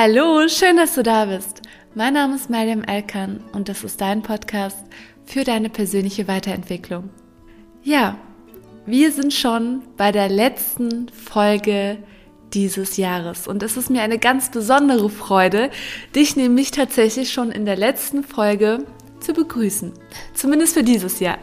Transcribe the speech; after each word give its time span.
Hallo, 0.00 0.46
schön, 0.46 0.76
dass 0.76 0.94
du 0.94 1.02
da 1.02 1.24
bist. 1.24 1.60
Mein 1.96 2.14
Name 2.14 2.36
ist 2.36 2.48
Mariam 2.48 2.84
Elkan 2.84 3.42
und 3.52 3.68
das 3.68 3.82
ist 3.82 4.00
dein 4.00 4.22
Podcast 4.22 4.78
für 5.26 5.42
deine 5.42 5.70
persönliche 5.70 6.28
Weiterentwicklung. 6.28 7.10
Ja, 7.82 8.16
wir 8.86 9.10
sind 9.10 9.34
schon 9.34 9.82
bei 9.96 10.12
der 10.12 10.28
letzten 10.28 11.08
Folge 11.08 11.98
dieses 12.54 12.96
Jahres 12.96 13.48
und 13.48 13.60
es 13.64 13.76
ist 13.76 13.90
mir 13.90 14.02
eine 14.02 14.20
ganz 14.20 14.52
besondere 14.52 15.10
Freude, 15.10 15.68
dich 16.14 16.36
nämlich 16.36 16.70
tatsächlich 16.70 17.32
schon 17.32 17.50
in 17.50 17.64
der 17.64 17.76
letzten 17.76 18.22
Folge 18.22 18.84
zu 19.18 19.32
begrüßen. 19.32 19.94
Zumindest 20.32 20.74
für 20.74 20.84
dieses 20.84 21.18
Jahr. 21.18 21.38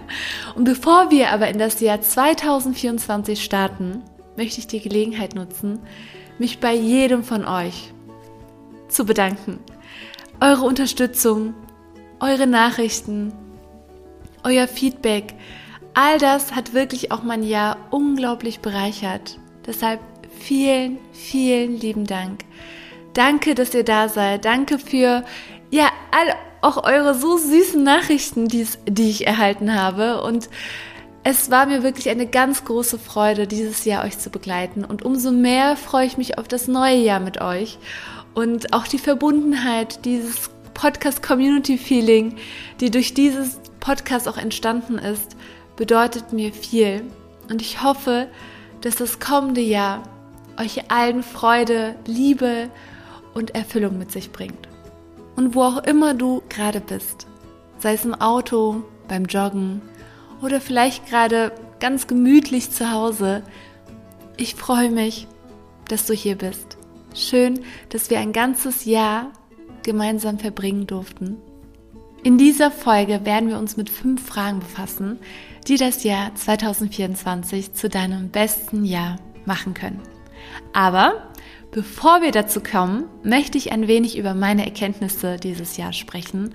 Und 0.56 0.64
bevor 0.64 1.12
wir 1.12 1.32
aber 1.32 1.50
in 1.50 1.60
das 1.60 1.82
Jahr 1.82 2.00
2024 2.00 3.44
starten, 3.44 4.02
möchte 4.38 4.62
ich 4.62 4.68
die 4.68 4.80
Gelegenheit 4.80 5.36
nutzen, 5.36 5.80
mich 6.40 6.62
bei 6.62 6.74
jedem 6.74 7.22
von 7.26 7.44
euch 7.44 7.92
zu 8.88 9.06
bedanken. 9.06 9.60
Eure 10.40 10.66
Unterstützung, 10.66 11.54
eure 12.20 12.48
Nachrichten, 12.48 13.34
euer 14.44 14.68
Feedback, 14.68 15.34
all 15.94 16.18
das 16.18 16.54
hat 16.56 16.74
wirklich 16.74 17.12
auch 17.12 17.24
mein 17.24 17.44
Jahr 17.44 17.78
unglaublich 17.92 18.60
bereichert. 18.60 19.40
Deshalb 19.66 20.00
vielen, 20.40 20.98
vielen 21.14 21.80
lieben 21.80 22.06
Dank. 22.06 22.42
Danke, 23.14 23.56
dass 23.56 23.74
ihr 23.74 23.86
da 23.86 24.10
seid. 24.10 24.46
Danke 24.46 24.78
für 24.78 25.24
ja 25.72 25.90
all 26.12 26.36
auch 26.62 26.84
eure 26.84 27.16
so 27.16 27.38
süßen 27.38 27.82
Nachrichten, 27.82 28.48
die 28.48 29.10
ich 29.10 29.28
erhalten 29.28 29.74
habe 29.74 30.22
und 30.22 30.50
es 31.28 31.50
war 31.50 31.66
mir 31.66 31.82
wirklich 31.82 32.08
eine 32.10 32.28
ganz 32.28 32.66
große 32.66 33.00
Freude, 33.00 33.48
dieses 33.48 33.84
Jahr 33.84 34.06
euch 34.06 34.20
zu 34.20 34.30
begleiten. 34.30 34.86
Und 34.86 35.02
umso 35.02 35.32
mehr 35.32 35.76
freue 35.76 36.06
ich 36.06 36.18
mich 36.18 36.38
auf 36.38 36.48
das 36.48 36.68
neue 36.68 36.98
Jahr 36.98 37.20
mit 37.20 37.42
euch. 37.42 37.80
Und 38.36 38.74
auch 38.74 38.86
die 38.86 39.00
Verbundenheit, 39.00 40.06
dieses 40.06 40.52
Podcast-Community-Feeling, 40.74 42.36
die 42.82 42.92
durch 42.92 43.14
dieses 43.14 43.60
Podcast 43.80 44.28
auch 44.28 44.38
entstanden 44.38 44.98
ist, 44.98 45.36
bedeutet 45.78 46.34
mir 46.34 46.54
viel. 46.54 47.04
Und 47.50 47.62
ich 47.62 47.82
hoffe, 47.82 48.28
dass 48.82 48.96
das 48.96 49.20
kommende 49.20 49.62
Jahr 49.62 50.04
euch 50.60 50.92
allen 50.92 51.24
Freude, 51.24 51.96
Liebe 52.06 52.70
und 53.34 53.56
Erfüllung 53.56 53.98
mit 53.98 54.12
sich 54.12 54.32
bringt. 54.32 54.68
Und 55.36 55.56
wo 55.56 55.64
auch 55.64 55.84
immer 55.84 56.14
du 56.14 56.44
gerade 56.50 56.82
bist, 56.82 57.28
sei 57.80 57.94
es 57.94 58.06
im 58.06 58.16
Auto, 58.16 58.84
beim 59.08 59.26
Joggen, 59.26 59.82
oder 60.42 60.60
vielleicht 60.60 61.08
gerade 61.08 61.52
ganz 61.80 62.08
gemütlich 62.08 62.72
zu 62.72 62.92
Hause. 62.92 63.44
Ich 64.38 64.56
freue 64.56 64.92
mich, 64.92 65.28
dass 65.88 66.06
du 66.06 66.14
hier 66.14 66.36
bist. 66.38 66.78
Schön, 67.16 67.62
dass 67.90 68.10
wir 68.10 68.20
ein 68.20 68.34
ganzes 68.34 68.84
Jahr 68.84 69.32
gemeinsam 69.84 70.38
verbringen 70.38 70.86
durften. 70.86 71.38
In 72.24 72.38
dieser 72.38 72.72
Folge 72.72 73.24
werden 73.24 73.48
wir 73.48 73.58
uns 73.58 73.78
mit 73.78 73.90
fünf 73.90 74.26
Fragen 74.26 74.60
befassen, 74.60 75.20
die 75.66 75.78
das 75.78 76.04
Jahr 76.04 76.36
2024 76.36 77.74
zu 77.74 77.88
deinem 77.88 78.30
besten 78.30 78.84
Jahr 78.84 79.16
machen 79.46 79.74
können. 79.74 80.02
Aber 80.74 81.30
bevor 81.72 82.22
wir 82.22 82.32
dazu 82.32 82.62
kommen, 82.62 83.06
möchte 83.24 83.58
ich 83.58 83.72
ein 83.72 83.88
wenig 83.88 84.18
über 84.18 84.34
meine 84.34 84.66
Erkenntnisse 84.66 85.38
dieses 85.38 85.78
Jahr 85.78 85.94
sprechen. 85.94 86.54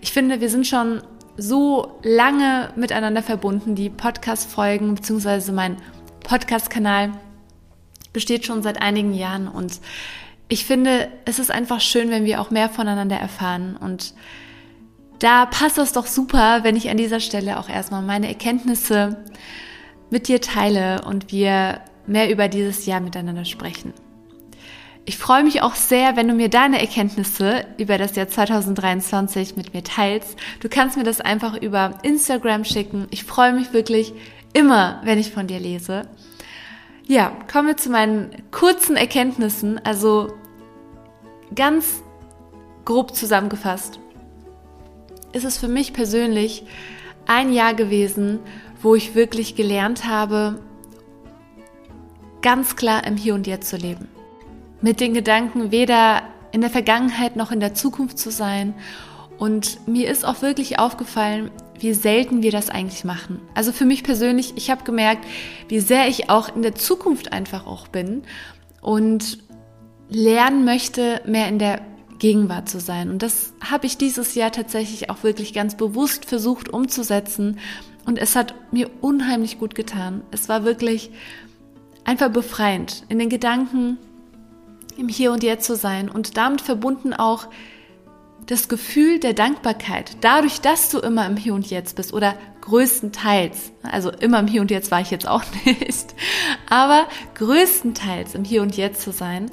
Ich 0.00 0.10
finde, 0.10 0.40
wir 0.40 0.50
sind 0.50 0.66
schon 0.66 1.02
so 1.36 2.00
lange 2.02 2.70
miteinander 2.74 3.22
verbunden. 3.22 3.76
Die 3.76 3.90
Podcast-Folgen 3.90 4.96
bzw. 4.96 5.52
mein 5.52 5.76
Podcast-Kanal 6.24 7.12
besteht 8.12 8.46
schon 8.46 8.62
seit 8.62 8.80
einigen 8.80 9.14
Jahren 9.14 9.48
und 9.48 9.80
ich 10.48 10.64
finde, 10.64 11.08
es 11.24 11.38
ist 11.38 11.50
einfach 11.50 11.80
schön, 11.80 12.10
wenn 12.10 12.24
wir 12.24 12.40
auch 12.40 12.50
mehr 12.50 12.68
voneinander 12.68 13.16
erfahren 13.16 13.76
und 13.76 14.14
da 15.20 15.46
passt 15.46 15.78
es 15.78 15.92
doch 15.92 16.06
super, 16.06 16.64
wenn 16.64 16.76
ich 16.76 16.88
an 16.88 16.96
dieser 16.96 17.20
Stelle 17.20 17.58
auch 17.58 17.68
erstmal 17.68 18.02
meine 18.02 18.28
Erkenntnisse 18.28 19.22
mit 20.10 20.28
dir 20.28 20.40
teile 20.40 21.02
und 21.04 21.30
wir 21.30 21.80
mehr 22.06 22.30
über 22.30 22.48
dieses 22.48 22.86
Jahr 22.86 23.00
miteinander 23.00 23.44
sprechen. 23.44 23.92
Ich 25.04 25.18
freue 25.18 25.44
mich 25.44 25.62
auch 25.62 25.74
sehr, 25.74 26.16
wenn 26.16 26.28
du 26.28 26.34
mir 26.34 26.48
deine 26.48 26.80
Erkenntnisse 26.80 27.64
über 27.78 27.98
das 27.98 28.16
Jahr 28.16 28.28
2023 28.28 29.56
mit 29.56 29.74
mir 29.74 29.82
teilst. 29.82 30.36
Du 30.60 30.68
kannst 30.68 30.96
mir 30.96 31.04
das 31.04 31.20
einfach 31.20 31.60
über 31.60 31.98
Instagram 32.02 32.64
schicken. 32.64 33.06
Ich 33.10 33.24
freue 33.24 33.52
mich 33.52 33.72
wirklich 33.72 34.12
immer, 34.52 35.00
wenn 35.04 35.18
ich 35.18 35.30
von 35.30 35.46
dir 35.46 35.58
lese. 35.58 36.06
Ja, 37.10 37.32
kommen 37.50 37.66
wir 37.66 37.76
zu 37.76 37.90
meinen 37.90 38.30
kurzen 38.52 38.94
Erkenntnissen. 38.94 39.84
Also 39.84 40.32
ganz 41.52 42.04
grob 42.84 43.16
zusammengefasst 43.16 43.98
ist 45.32 45.44
es 45.44 45.58
für 45.58 45.66
mich 45.66 45.92
persönlich 45.92 46.66
ein 47.26 47.52
Jahr 47.52 47.74
gewesen, 47.74 48.38
wo 48.80 48.94
ich 48.94 49.16
wirklich 49.16 49.56
gelernt 49.56 50.06
habe, 50.06 50.60
ganz 52.42 52.76
klar 52.76 53.04
im 53.04 53.16
Hier 53.16 53.34
und 53.34 53.48
Jetzt 53.48 53.70
zu 53.70 53.76
leben 53.76 54.06
mit 54.80 55.00
den 55.00 55.12
Gedanken, 55.12 55.72
weder 55.72 56.22
in 56.52 56.60
der 56.60 56.70
Vergangenheit 56.70 57.34
noch 57.34 57.50
in 57.50 57.58
der 57.58 57.74
Zukunft 57.74 58.20
zu 58.20 58.30
sein. 58.30 58.72
Und 59.36 59.84
mir 59.88 60.08
ist 60.08 60.24
auch 60.24 60.42
wirklich 60.42 60.78
aufgefallen, 60.78 61.50
wie 61.80 61.94
selten 61.94 62.42
wir 62.42 62.50
das 62.50 62.70
eigentlich 62.70 63.04
machen. 63.04 63.40
Also 63.54 63.72
für 63.72 63.84
mich 63.84 64.04
persönlich, 64.04 64.52
ich 64.56 64.70
habe 64.70 64.84
gemerkt, 64.84 65.26
wie 65.68 65.80
sehr 65.80 66.08
ich 66.08 66.30
auch 66.30 66.54
in 66.54 66.62
der 66.62 66.74
Zukunft 66.74 67.32
einfach 67.32 67.66
auch 67.66 67.88
bin 67.88 68.22
und 68.80 69.38
lernen 70.08 70.64
möchte, 70.64 71.20
mehr 71.26 71.48
in 71.48 71.58
der 71.58 71.80
Gegenwart 72.18 72.68
zu 72.68 72.80
sein. 72.80 73.10
Und 73.10 73.22
das 73.22 73.54
habe 73.68 73.86
ich 73.86 73.96
dieses 73.96 74.34
Jahr 74.34 74.52
tatsächlich 74.52 75.10
auch 75.10 75.22
wirklich 75.22 75.52
ganz 75.54 75.76
bewusst 75.76 76.26
versucht 76.26 76.68
umzusetzen. 76.68 77.58
Und 78.06 78.18
es 78.18 78.36
hat 78.36 78.54
mir 78.72 78.90
unheimlich 79.00 79.58
gut 79.58 79.74
getan. 79.74 80.22
Es 80.30 80.48
war 80.48 80.64
wirklich 80.64 81.10
einfach 82.04 82.30
befreiend, 82.30 83.04
in 83.08 83.18
den 83.18 83.28
Gedanken 83.28 83.98
im 84.96 85.08
Hier 85.08 85.32
und 85.32 85.42
Jetzt 85.42 85.66
zu 85.66 85.76
sein 85.76 86.08
und 86.08 86.36
damit 86.36 86.60
verbunden 86.60 87.14
auch 87.14 87.48
das 88.50 88.68
Gefühl 88.68 89.20
der 89.20 89.32
Dankbarkeit, 89.32 90.16
dadurch, 90.22 90.60
dass 90.60 90.90
du 90.90 90.98
immer 90.98 91.24
im 91.26 91.36
Hier 91.36 91.54
und 91.54 91.70
Jetzt 91.70 91.94
bist 91.94 92.12
oder 92.12 92.34
größtenteils, 92.62 93.70
also 93.82 94.10
immer 94.10 94.40
im 94.40 94.48
Hier 94.48 94.60
und 94.60 94.72
Jetzt 94.72 94.90
war 94.90 95.00
ich 95.00 95.12
jetzt 95.12 95.28
auch 95.28 95.44
nicht, 95.64 96.14
aber 96.68 97.06
größtenteils 97.36 98.34
im 98.34 98.42
Hier 98.42 98.62
und 98.62 98.76
Jetzt 98.76 99.02
zu 99.02 99.12
sein, 99.12 99.52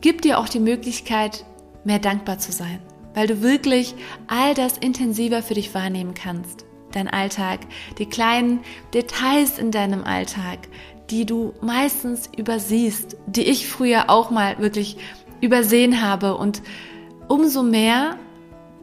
gibt 0.00 0.24
dir 0.24 0.38
auch 0.38 0.48
die 0.48 0.60
Möglichkeit, 0.60 1.44
mehr 1.84 1.98
dankbar 1.98 2.38
zu 2.38 2.52
sein, 2.52 2.78
weil 3.12 3.26
du 3.26 3.42
wirklich 3.42 3.94
all 4.28 4.54
das 4.54 4.78
intensiver 4.78 5.42
für 5.42 5.54
dich 5.54 5.74
wahrnehmen 5.74 6.14
kannst. 6.14 6.64
Dein 6.92 7.08
Alltag, 7.08 7.60
die 7.98 8.06
kleinen 8.06 8.60
Details 8.94 9.58
in 9.58 9.70
deinem 9.70 10.04
Alltag, 10.04 10.68
die 11.10 11.26
du 11.26 11.52
meistens 11.60 12.30
übersiehst, 12.34 13.18
die 13.26 13.42
ich 13.42 13.68
früher 13.68 14.08
auch 14.08 14.30
mal 14.30 14.58
wirklich 14.58 14.96
übersehen 15.42 16.00
habe 16.00 16.38
und 16.38 16.62
umso 17.28 17.62
mehr 17.62 18.16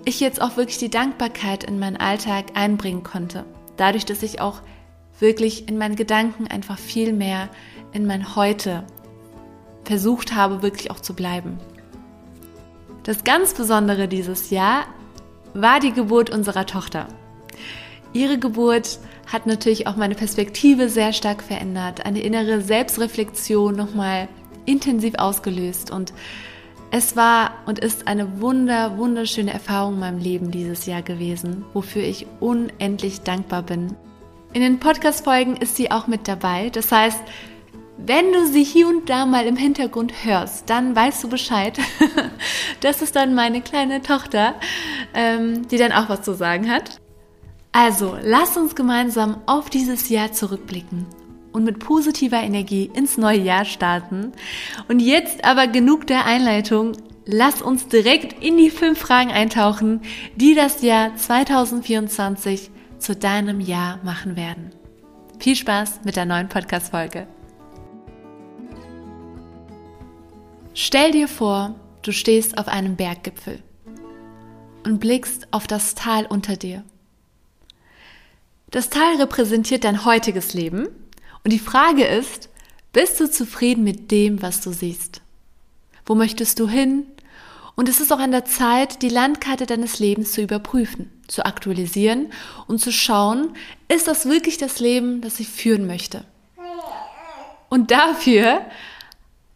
ich 0.05 0.19
jetzt 0.19 0.41
auch 0.41 0.57
wirklich 0.57 0.77
die 0.77 0.89
Dankbarkeit 0.89 1.63
in 1.63 1.79
meinen 1.79 1.97
Alltag 1.97 2.51
einbringen 2.55 3.03
konnte. 3.03 3.45
Dadurch, 3.77 4.05
dass 4.05 4.23
ich 4.23 4.41
auch 4.41 4.61
wirklich 5.19 5.67
in 5.67 5.77
meinen 5.77 5.95
Gedanken 5.95 6.47
einfach 6.47 6.77
viel 6.77 7.13
mehr 7.13 7.49
in 7.93 8.05
mein 8.05 8.35
Heute 8.35 8.83
versucht 9.83 10.35
habe, 10.35 10.61
wirklich 10.61 10.91
auch 10.91 10.99
zu 10.99 11.13
bleiben. 11.13 11.59
Das 13.03 13.23
ganz 13.23 13.53
Besondere 13.53 14.07
dieses 14.07 14.49
Jahr 14.49 14.85
war 15.53 15.79
die 15.79 15.91
Geburt 15.91 16.29
unserer 16.29 16.65
Tochter. 16.65 17.07
Ihre 18.13 18.37
Geburt 18.37 18.99
hat 19.31 19.47
natürlich 19.47 19.87
auch 19.87 19.95
meine 19.95 20.15
Perspektive 20.15 20.89
sehr 20.89 21.13
stark 21.13 21.41
verändert, 21.41 22.05
eine 22.05 22.21
innere 22.21 22.61
Selbstreflexion 22.61 23.75
nochmal 23.75 24.27
intensiv 24.65 25.15
ausgelöst 25.17 25.91
und 25.91 26.13
es 26.91 27.15
war 27.15 27.51
und 27.65 27.79
ist 27.79 28.07
eine 28.07 28.41
wunder, 28.41 28.97
wunderschöne 28.97 29.53
Erfahrung 29.53 29.93
in 29.93 29.99
meinem 30.01 30.19
Leben 30.19 30.51
dieses 30.51 30.85
Jahr 30.85 31.01
gewesen, 31.01 31.63
wofür 31.73 32.03
ich 32.03 32.27
unendlich 32.41 33.21
dankbar 33.21 33.63
bin. 33.63 33.95
In 34.53 34.61
den 34.61 34.79
Podcast-Folgen 34.79 35.55
ist 35.55 35.77
sie 35.77 35.89
auch 35.89 36.07
mit 36.07 36.27
dabei. 36.27 36.69
Das 36.69 36.91
heißt, 36.91 37.21
wenn 37.97 38.33
du 38.33 38.45
sie 38.45 38.63
hier 38.63 38.89
und 38.89 39.09
da 39.09 39.25
mal 39.25 39.45
im 39.45 39.55
Hintergrund 39.55 40.25
hörst, 40.25 40.69
dann 40.69 40.93
weißt 40.93 41.23
du 41.23 41.29
Bescheid. 41.29 41.79
das 42.81 43.01
ist 43.01 43.15
dann 43.15 43.35
meine 43.35 43.61
kleine 43.61 44.01
Tochter, 44.01 44.55
ähm, 45.13 45.67
die 45.69 45.77
dann 45.77 45.93
auch 45.93 46.09
was 46.09 46.23
zu 46.23 46.33
sagen 46.33 46.69
hat. 46.69 46.99
Also, 47.71 48.17
lass 48.21 48.57
uns 48.57 48.75
gemeinsam 48.75 49.37
auf 49.45 49.69
dieses 49.69 50.09
Jahr 50.09 50.33
zurückblicken 50.33 51.05
und 51.51 51.63
mit 51.63 51.79
positiver 51.79 52.41
Energie 52.41 52.89
ins 52.93 53.17
neue 53.17 53.39
Jahr 53.39 53.65
starten. 53.65 54.31
Und 54.87 54.99
jetzt 54.99 55.43
aber 55.45 55.67
genug 55.67 56.07
der 56.07 56.25
Einleitung. 56.25 56.93
Lass 57.25 57.61
uns 57.61 57.87
direkt 57.87 58.43
in 58.43 58.57
die 58.57 58.71
fünf 58.71 58.99
Fragen 58.99 59.31
eintauchen, 59.31 60.01
die 60.35 60.55
das 60.55 60.81
Jahr 60.81 61.15
2024 61.15 62.71
zu 62.97 63.15
deinem 63.15 63.59
Jahr 63.59 63.99
machen 64.03 64.35
werden. 64.35 64.71
Viel 65.39 65.55
Spaß 65.55 66.01
mit 66.03 66.15
der 66.15 66.25
neuen 66.25 66.49
Podcast-Folge. 66.49 67.27
Stell 70.73 71.11
dir 71.11 71.27
vor, 71.27 71.75
du 72.01 72.11
stehst 72.11 72.57
auf 72.57 72.67
einem 72.67 72.95
Berggipfel 72.95 73.59
und 74.85 74.99
blickst 74.99 75.47
auf 75.51 75.67
das 75.67 75.95
Tal 75.95 76.25
unter 76.25 76.55
dir. 76.55 76.83
Das 78.69 78.89
Tal 78.89 79.17
repräsentiert 79.17 79.83
dein 79.83 80.05
heutiges 80.05 80.53
Leben 80.53 80.87
und 81.43 81.51
die 81.51 81.59
Frage 81.59 82.05
ist, 82.05 82.49
bist 82.93 83.19
du 83.19 83.29
zufrieden 83.29 83.83
mit 83.83 84.11
dem, 84.11 84.41
was 84.41 84.61
du 84.61 84.71
siehst? 84.71 85.21
Wo 86.05 86.15
möchtest 86.15 86.59
du 86.59 86.67
hin? 86.67 87.05
Und 87.75 87.87
es 87.87 88.01
ist 88.01 88.11
auch 88.11 88.19
an 88.19 88.31
der 88.31 88.45
Zeit, 88.45 89.01
die 89.01 89.09
Landkarte 89.09 89.65
deines 89.65 89.99
Lebens 89.99 90.33
zu 90.33 90.41
überprüfen, 90.41 91.09
zu 91.27 91.45
aktualisieren 91.45 92.31
und 92.67 92.79
zu 92.79 92.91
schauen, 92.91 93.55
ist 93.87 94.07
das 94.07 94.25
wirklich 94.25 94.57
das 94.57 94.79
Leben, 94.79 95.21
das 95.21 95.39
ich 95.39 95.47
führen 95.47 95.87
möchte? 95.87 96.25
Und 97.69 97.91
dafür 97.91 98.65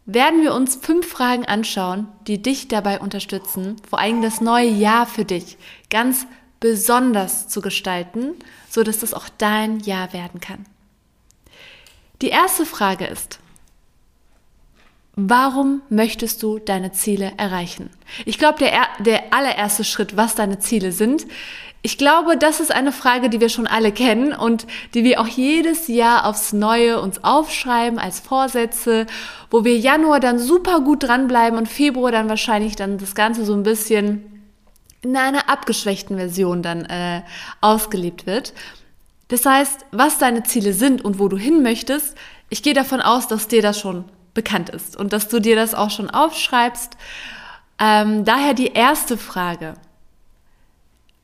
werden 0.06 0.42
wir 0.42 0.54
uns 0.54 0.76
fünf 0.76 1.06
Fragen 1.06 1.44
anschauen, 1.44 2.08
die 2.26 2.40
dich 2.40 2.68
dabei 2.68 3.00
unterstützen, 3.00 3.76
vor 3.88 3.98
allem 3.98 4.22
das 4.22 4.40
neue 4.40 4.70
Jahr 4.70 5.06
für 5.06 5.24
dich 5.24 5.58
ganz 5.90 6.26
besonders 6.58 7.48
zu 7.48 7.60
gestalten, 7.60 8.34
so 8.70 8.82
dass 8.82 9.02
es 9.02 9.12
auch 9.12 9.28
dein 9.36 9.80
Jahr 9.80 10.12
werden 10.12 10.40
kann. 10.40 10.64
Die 12.22 12.28
erste 12.28 12.64
Frage 12.64 13.06
ist, 13.06 13.40
warum 15.16 15.82
möchtest 15.90 16.42
du 16.42 16.58
deine 16.58 16.92
Ziele 16.92 17.32
erreichen? 17.36 17.90
Ich 18.24 18.38
glaube, 18.38 18.58
der, 18.58 18.86
der 19.00 19.34
allererste 19.34 19.84
Schritt, 19.84 20.16
was 20.16 20.34
deine 20.34 20.58
Ziele 20.58 20.92
sind, 20.92 21.26
ich 21.82 21.98
glaube, 21.98 22.36
das 22.36 22.58
ist 22.58 22.72
eine 22.74 22.90
Frage, 22.90 23.30
die 23.30 23.40
wir 23.40 23.48
schon 23.48 23.68
alle 23.68 23.92
kennen 23.92 24.32
und 24.32 24.66
die 24.94 25.04
wir 25.04 25.20
auch 25.20 25.28
jedes 25.28 25.86
Jahr 25.86 26.26
aufs 26.26 26.52
Neue 26.52 27.00
uns 27.00 27.22
aufschreiben 27.22 28.00
als 28.00 28.18
Vorsätze, 28.18 29.06
wo 29.52 29.64
wir 29.64 29.78
Januar 29.78 30.18
dann 30.18 30.40
super 30.40 30.80
gut 30.80 31.04
dranbleiben 31.04 31.56
und 31.56 31.68
Februar 31.68 32.10
dann 32.10 32.28
wahrscheinlich 32.28 32.74
dann 32.74 32.98
das 32.98 33.14
Ganze 33.14 33.44
so 33.44 33.54
ein 33.54 33.62
bisschen 33.62 34.42
in 35.02 35.16
einer 35.16 35.48
abgeschwächten 35.48 36.16
Version 36.16 36.60
dann 36.60 36.86
äh, 36.86 37.22
ausgelebt 37.60 38.26
wird. 38.26 38.52
Das 39.28 39.44
heißt, 39.44 39.86
was 39.90 40.18
deine 40.18 40.44
Ziele 40.44 40.72
sind 40.72 41.04
und 41.04 41.18
wo 41.18 41.28
du 41.28 41.36
hin 41.36 41.62
möchtest, 41.62 42.16
ich 42.48 42.62
gehe 42.62 42.74
davon 42.74 43.00
aus, 43.00 43.26
dass 43.26 43.48
dir 43.48 43.62
das 43.62 43.78
schon 43.78 44.04
bekannt 44.34 44.68
ist 44.68 44.96
und 44.96 45.12
dass 45.12 45.28
du 45.28 45.40
dir 45.40 45.56
das 45.56 45.74
auch 45.74 45.90
schon 45.90 46.10
aufschreibst. 46.10 46.96
Ähm, 47.78 48.24
daher 48.24 48.54
die 48.54 48.72
erste 48.72 49.18
Frage. 49.18 49.74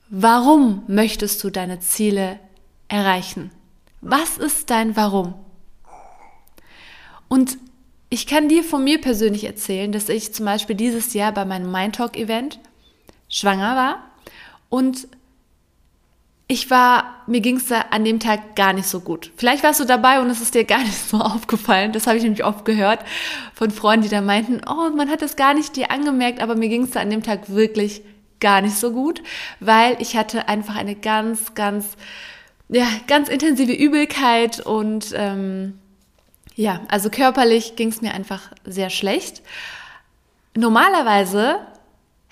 Warum 0.08 0.82
möchtest 0.88 1.42
du 1.44 1.50
deine 1.50 1.80
Ziele 1.80 2.38
erreichen? 2.88 3.50
Was 4.00 4.36
ist 4.36 4.68
dein 4.68 4.96
Warum? 4.96 5.34
Und 7.28 7.56
ich 8.10 8.26
kann 8.26 8.48
dir 8.48 8.62
von 8.62 8.84
mir 8.84 9.00
persönlich 9.00 9.44
erzählen, 9.44 9.90
dass 9.90 10.10
ich 10.10 10.34
zum 10.34 10.44
Beispiel 10.44 10.76
dieses 10.76 11.14
Jahr 11.14 11.32
bei 11.32 11.46
meinem 11.46 11.70
Mindtalk 11.70 12.16
Event 12.18 12.58
schwanger 13.30 13.74
war 13.74 14.02
und 14.68 15.08
ich 16.52 16.70
war, 16.70 17.22
mir 17.26 17.40
ging 17.40 17.56
es 17.56 17.72
an 17.72 18.04
dem 18.04 18.20
Tag 18.20 18.56
gar 18.56 18.74
nicht 18.74 18.86
so 18.86 19.00
gut. 19.00 19.30
Vielleicht 19.36 19.64
warst 19.64 19.80
du 19.80 19.86
dabei 19.86 20.20
und 20.20 20.28
es 20.28 20.42
ist 20.42 20.54
dir 20.54 20.64
gar 20.64 20.80
nicht 20.80 21.08
so 21.08 21.16
aufgefallen. 21.20 21.92
Das 21.92 22.06
habe 22.06 22.18
ich 22.18 22.22
nämlich 22.22 22.44
oft 22.44 22.66
gehört 22.66 23.00
von 23.54 23.70
Freunden, 23.70 24.04
die 24.04 24.10
da 24.10 24.20
meinten, 24.20 24.60
oh, 24.68 24.90
man 24.94 25.08
hat 25.08 25.22
das 25.22 25.36
gar 25.36 25.54
nicht 25.54 25.76
dir 25.76 25.90
angemerkt, 25.90 26.42
aber 26.42 26.54
mir 26.54 26.68
ging 26.68 26.82
es 26.82 26.96
an 26.96 27.08
dem 27.08 27.22
Tag 27.22 27.48
wirklich 27.48 28.02
gar 28.38 28.60
nicht 28.60 28.76
so 28.76 28.92
gut, 28.92 29.22
weil 29.60 29.96
ich 30.00 30.14
hatte 30.14 30.48
einfach 30.48 30.76
eine 30.76 30.94
ganz, 30.94 31.54
ganz, 31.54 31.96
ja, 32.68 32.86
ganz 33.06 33.30
intensive 33.30 33.72
Übelkeit 33.72 34.60
und 34.60 35.14
ähm, 35.16 35.78
ja, 36.54 36.80
also 36.88 37.08
körperlich 37.08 37.76
ging 37.76 37.88
es 37.88 38.02
mir 38.02 38.12
einfach 38.12 38.50
sehr 38.64 38.90
schlecht. 38.90 39.42
Normalerweise 40.54 41.60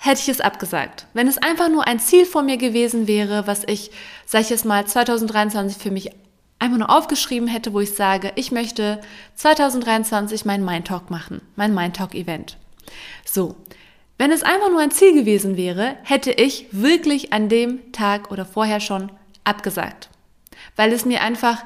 hätte 0.03 0.19
ich 0.19 0.29
es 0.29 0.41
abgesagt. 0.41 1.05
Wenn 1.13 1.27
es 1.27 1.37
einfach 1.37 1.69
nur 1.69 1.87
ein 1.87 1.99
Ziel 1.99 2.25
von 2.25 2.47
mir 2.47 2.57
gewesen 2.57 3.07
wäre, 3.07 3.45
was 3.45 3.63
ich, 3.67 3.91
sag 4.25 4.41
ich 4.41 4.49
jetzt 4.49 4.65
mal, 4.65 4.83
2023 4.85 5.81
für 5.81 5.91
mich 5.91 6.09
einfach 6.57 6.79
nur 6.79 6.89
aufgeschrieben 6.89 7.47
hätte, 7.47 7.71
wo 7.73 7.79
ich 7.81 7.93
sage, 7.93 8.31
ich 8.35 8.51
möchte 8.51 8.99
2023 9.35 10.43
mein 10.43 10.65
Mind 10.65 10.87
Talk 10.87 11.11
machen, 11.11 11.41
mein 11.55 11.75
Mind 11.75 11.95
Talk 11.95 12.15
Event. 12.15 12.57
So. 13.25 13.55
Wenn 14.17 14.31
es 14.31 14.41
einfach 14.41 14.71
nur 14.71 14.81
ein 14.81 14.91
Ziel 14.91 15.13
gewesen 15.13 15.55
wäre, 15.55 15.97
hätte 16.03 16.31
ich 16.31 16.67
wirklich 16.71 17.31
an 17.31 17.47
dem 17.47 17.91
Tag 17.91 18.31
oder 18.31 18.45
vorher 18.45 18.79
schon 18.79 19.11
abgesagt. 19.43 20.09
Weil 20.75 20.93
es 20.93 21.05
mir 21.05 21.21
einfach, 21.21 21.63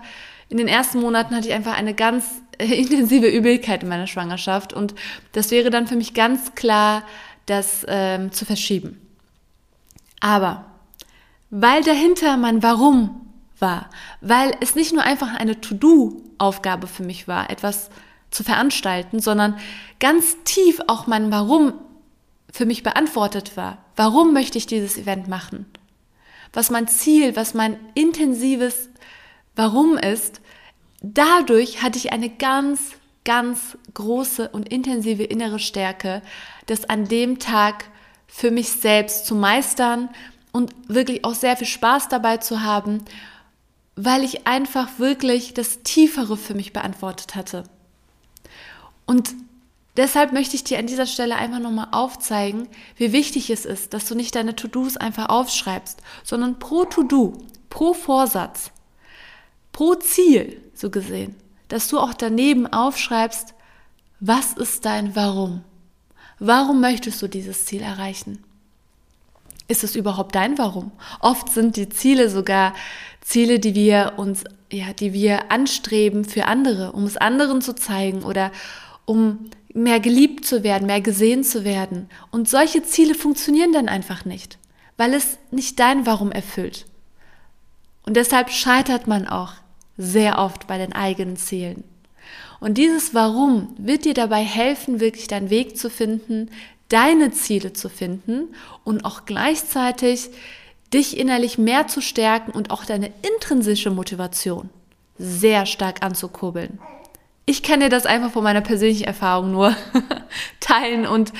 in 0.50 0.58
den 0.58 0.68
ersten 0.68 1.00
Monaten 1.00 1.36
hatte 1.36 1.48
ich 1.48 1.54
einfach 1.54 1.78
eine 1.78 1.94
ganz 1.94 2.26
intensive 2.58 3.28
Übelkeit 3.28 3.84
in 3.84 3.90
meiner 3.90 4.08
Schwangerschaft 4.08 4.74
und 4.74 4.94
das 5.32 5.52
wäre 5.52 5.70
dann 5.70 5.88
für 5.88 5.96
mich 5.96 6.14
ganz 6.14 6.54
klar, 6.56 7.04
das 7.46 7.86
ähm, 7.88 8.32
zu 8.32 8.46
verschieben. 8.46 9.02
Aber 10.20 10.66
weil 11.50 11.84
dahinter 11.84 12.38
mein 12.38 12.64
Warum 12.64 13.22
war, 13.60 13.90
weil 14.22 14.56
es 14.60 14.76
nicht 14.76 14.94
nur 14.94 15.04
einfach 15.04 15.34
eine 15.34 15.62
To-Do-Aufgabe 15.62 16.88
für 16.88 17.04
mich 17.04 17.28
war, 17.28 17.50
etwas 17.50 17.90
zu 18.32 18.44
veranstalten, 18.44 19.20
sondern 19.20 19.58
ganz 20.00 20.38
tief 20.44 20.82
auch 20.88 21.08
mein 21.08 21.32
Warum 21.32 21.74
für 22.52 22.66
mich 22.66 22.84
beantwortet 22.84 23.56
war. 23.56 23.78
Warum 23.96 24.34
möchte 24.34 24.58
ich 24.58 24.66
dieses 24.66 24.98
Event 24.98 25.28
machen? 25.28 25.66
Was 26.54 26.70
mein 26.70 26.88
Ziel, 26.88 27.36
was 27.36 27.54
mein 27.54 27.78
intensives 27.94 28.90
Warum 29.56 29.98
ist, 29.98 30.42
dadurch 31.02 31.82
hatte 31.82 31.98
ich 31.98 32.12
eine 32.12 32.30
ganz, 32.30 32.92
ganz 33.26 33.78
große 33.94 34.50
und 34.50 34.70
intensive 34.70 35.24
innere 35.24 35.60
Stärke, 35.60 36.22
das 36.68 36.90
an 36.90 37.08
dem 37.08 37.40
Tag 37.40 37.86
für 38.28 38.52
mich 38.52 38.70
selbst 38.70 39.26
zu 39.26 39.36
meistern 39.36 40.10
und 40.52 40.74
wirklich 40.88 41.26
auch 41.26 41.36
sehr 41.36 41.58
viel 41.58 41.68
Spaß 41.68 42.08
dabei 42.08 42.38
zu 42.38 42.62
haben, 42.62 43.04
weil 43.96 44.24
ich 44.24 44.48
einfach 44.48 45.00
wirklich 45.00 45.54
das 45.54 45.84
Tiefere 45.84 46.38
für 46.38 46.54
mich 46.54 46.72
beantwortet 46.72 47.36
hatte. 47.36 47.64
Und 49.06 49.36
Deshalb 49.98 50.34
möchte 50.34 50.56
ich 50.56 50.64
dir 50.64 50.78
an 50.78 50.88
dieser 50.88 51.06
Stelle 51.06 51.38
einfach 51.38 51.60
nochmal 51.60 51.88
aufzeigen, 51.92 52.68
wie 52.98 53.14
wichtig 53.14 53.50
es 53.50 53.66
ist, 53.66 53.94
dass 53.94 54.06
du 54.08 54.16
nicht 54.16 54.36
deine 54.36 54.56
To-Dos 54.56 54.98
einfach 54.98 55.30
aufschreibst, 55.30 56.02
sondern 56.24 56.60
pro 56.60 56.84
To-Do, 56.84 57.34
pro 57.70 57.94
Vorsatz, 57.94 58.72
pro 59.72 59.96
Ziel, 59.96 60.62
so 60.74 60.90
gesehen, 60.90 61.36
dass 61.68 61.88
du 61.88 62.00
auch 62.00 62.14
daneben 62.14 62.68
aufschreibst, 62.68 63.54
was 64.20 64.54
ist 64.54 64.86
dein 64.86 65.16
Warum? 65.16 65.64
Warum 66.40 66.82
möchtest 66.82 67.22
du 67.22 67.28
dieses 67.28 67.66
Ziel 67.66 67.82
erreichen? 67.82 68.44
Ist 69.68 69.84
es 69.84 69.96
überhaupt 69.96 70.36
dein 70.36 70.58
Warum? 70.58 70.92
Oft 71.20 71.50
sind 71.50 71.76
die 71.76 71.90
Ziele 71.90 72.30
sogar 72.30 72.74
Ziele, 73.22 73.60
die 73.60 73.74
wir 73.74 74.14
uns, 74.18 74.44
ja, 74.72 74.94
die 74.94 75.14
wir 75.14 75.52
anstreben 75.52 76.26
für 76.26 76.46
andere, 76.46 76.92
um 76.92 77.06
es 77.06 77.18
anderen 77.18 77.62
zu 77.62 77.74
zeigen 77.74 78.24
oder 78.24 78.52
um 79.06 79.50
mehr 79.74 80.00
geliebt 80.00 80.46
zu 80.46 80.64
werden, 80.64 80.88
mehr 80.88 81.02
gesehen 81.02 81.44
zu 81.44 81.64
werden. 81.64 82.10
Und 82.32 82.48
solche 82.48 82.84
Ziele 82.84 83.16
funktionieren 83.16 83.74
dann 83.74 83.90
einfach 83.90 84.24
nicht, 84.24 84.58
weil 84.98 85.14
es 85.14 85.38
nicht 85.52 85.80
dein 85.80 86.06
Warum 86.06 86.32
erfüllt. 86.32 86.86
Und 88.06 88.16
deshalb 88.16 88.52
scheitert 88.52 89.08
man 89.08 89.28
auch 89.28 89.54
sehr 89.98 90.40
oft 90.40 90.68
bei 90.68 90.78
den 90.78 90.94
eigenen 90.94 91.38
Zielen. 91.38 91.84
Und 92.60 92.78
dieses 92.78 93.14
Warum 93.14 93.76
wird 93.78 94.06
dir 94.06 94.14
dabei 94.14 94.44
helfen, 94.44 95.00
wirklich 95.00 95.28
deinen 95.28 95.50
Weg 95.50 95.78
zu 95.78 95.90
finden, 95.90 96.50
deine 96.90 97.32
Ziele 97.32 97.74
zu 97.74 97.90
finden 97.90 98.56
und 98.84 99.06
auch 99.06 99.26
gleichzeitig 99.26 100.30
dich 100.94 101.18
innerlich 101.18 101.58
mehr 101.58 101.88
zu 101.88 102.02
stärken 102.02 102.52
und 102.52 102.72
auch 102.72 102.86
deine 102.86 103.12
intrinsische 103.22 103.92
Motivation 103.92 104.70
sehr 105.18 105.66
stark 105.66 106.04
anzukurbeln 106.04 106.80
ich 107.46 107.64
kann 107.64 107.80
dir 107.80 107.90
das 107.90 108.06
einfach 108.06 108.32
von 108.32 108.44
meiner 108.44 108.62
persönlichen 108.62 109.04
Erfahrung 109.04 109.52
nur 109.52 109.76
teilen 110.60 111.06
und 111.06 111.32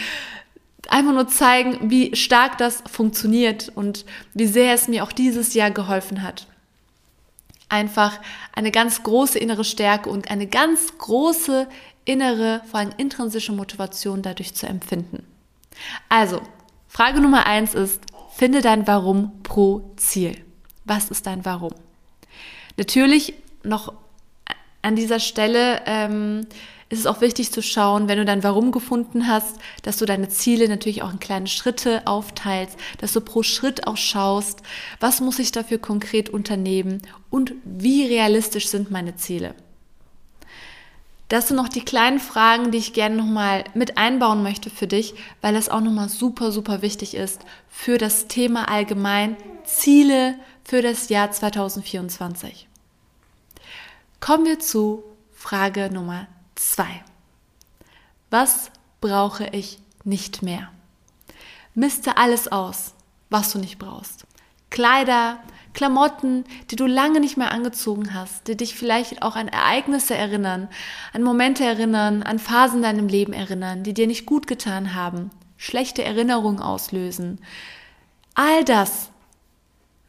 einfach 0.88 1.14
nur 1.14 1.28
zeigen, 1.28 1.90
wie 1.90 2.16
stark 2.16 2.58
das 2.60 2.84
funktioniert 2.90 3.72
und 3.74 4.06
wie 4.34 4.46
sehr 4.46 4.74
es 4.74 4.88
mir 4.88 5.04
auch 5.04 5.12
dieses 5.12 5.54
Jahr 5.56 5.72
geholfen 5.72 6.22
hat. 6.22 6.48
Einfach 7.70 8.20
eine 8.54 8.72
ganz 8.72 9.04
große 9.04 9.40
innere 9.40 9.64
Stärke 9.64 10.10
und 10.10 10.30
eine 10.30 10.48
ganz 10.48 10.98
große 10.98 11.68
innere, 12.06 12.62
vor 12.70 12.80
allem 12.80 12.92
intrinsische 12.98 13.52
Motivation 13.52 14.22
dadurch 14.22 14.54
zu 14.54 14.68
empfinden. 14.68 15.26
Also, 16.08 16.42
Frage 16.88 17.20
Nummer 17.20 17.46
eins 17.46 17.74
ist, 17.74 18.02
finde 18.36 18.62
dein 18.62 18.88
Warum 18.88 19.42
pro 19.44 19.92
Ziel. 19.98 20.44
Was 20.86 21.10
ist 21.10 21.26
dein 21.26 21.44
Warum? 21.46 21.74
Natürlich 22.78 23.34
noch 23.64 23.94
an 24.86 24.96
dieser 24.96 25.20
Stelle 25.20 25.82
ähm, 25.88 26.46
ist 26.90 27.00
es 27.00 27.08
auch 27.08 27.20
wichtig 27.20 27.52
zu 27.52 27.64
schauen, 27.64 28.08
wenn 28.08 28.20
du 28.20 28.26
dein 28.26 28.44
Warum 28.44 28.72
gefunden 28.72 29.28
hast, 29.28 29.58
dass 29.82 29.98
du 29.98 30.06
deine 30.06 30.30
Ziele 30.30 30.70
natürlich 30.70 31.02
auch 31.02 31.12
in 31.12 31.20
kleine 31.20 31.48
Schritte 31.48 32.06
aufteilst, 32.06 32.78
dass 33.00 33.12
du 33.12 33.22
pro 33.22 33.42
Schritt 33.42 33.88
auch 33.88 33.98
schaust, 33.98 34.62
was 35.00 35.22
muss 35.22 35.40
ich 35.40 35.52
dafür 35.52 35.80
konkret 35.80 36.30
unternehmen 36.30 37.02
und 37.32 37.54
wie 37.64 38.06
realistisch 38.06 38.68
sind 38.68 38.92
meine 38.92 39.16
Ziele. 39.16 39.56
Das 41.30 41.48
sind 41.48 41.58
noch 41.58 41.70
die 41.70 41.84
kleinen 41.84 42.20
Fragen, 42.20 42.70
die 42.70 42.78
ich 42.78 42.94
gerne 42.94 43.16
nochmal 43.16 43.64
mit 43.74 43.98
einbauen 43.98 44.44
möchte 44.44 44.70
für 44.70 44.86
dich, 44.86 45.16
weil 45.42 45.56
das 45.56 45.70
auch 45.70 45.82
nochmal 45.82 46.10
super, 46.10 46.52
super 46.52 46.84
wichtig 46.84 47.16
ist 47.16 47.42
für 47.68 47.98
das 47.98 48.28
Thema 48.28 48.70
allgemein 48.70 49.36
Ziele 49.64 50.36
für 50.64 50.84
das 50.84 51.10
Jahr 51.10 51.32
2024. 51.32 52.68
Kommen 54.26 54.46
wir 54.46 54.58
zu 54.58 55.04
Frage 55.34 55.92
Nummer 55.94 56.26
zwei. 56.56 57.04
Was 58.32 58.72
brauche 59.00 59.46
ich 59.52 59.78
nicht 60.04 60.42
mehr? 60.42 60.72
Miste 61.76 62.18
alles 62.18 62.48
aus, 62.48 62.96
was 63.30 63.52
du 63.52 63.60
nicht 63.60 63.78
brauchst. 63.78 64.26
Kleider, 64.72 65.38
Klamotten, 65.76 66.44
die 66.72 66.76
du 66.76 66.88
lange 66.88 67.20
nicht 67.20 67.38
mehr 67.38 67.52
angezogen 67.52 68.16
hast, 68.16 68.48
die 68.48 68.58
dich 68.58 68.74
vielleicht 68.74 69.22
auch 69.22 69.36
an 69.36 69.48
Ereignisse 69.48 70.16
erinnern, 70.16 70.70
an 71.14 71.22
Momente 71.22 71.64
erinnern, 71.64 72.24
an 72.24 72.40
Phasen 72.40 72.78
in 72.78 72.82
deinem 72.82 73.08
Leben 73.08 73.32
erinnern, 73.32 73.84
die 73.84 73.94
dir 73.94 74.08
nicht 74.08 74.26
gut 74.26 74.48
getan 74.48 74.96
haben, 74.96 75.30
schlechte 75.56 76.04
Erinnerungen 76.04 76.64
auslösen. 76.64 77.40
All 78.34 78.64
das 78.64 79.12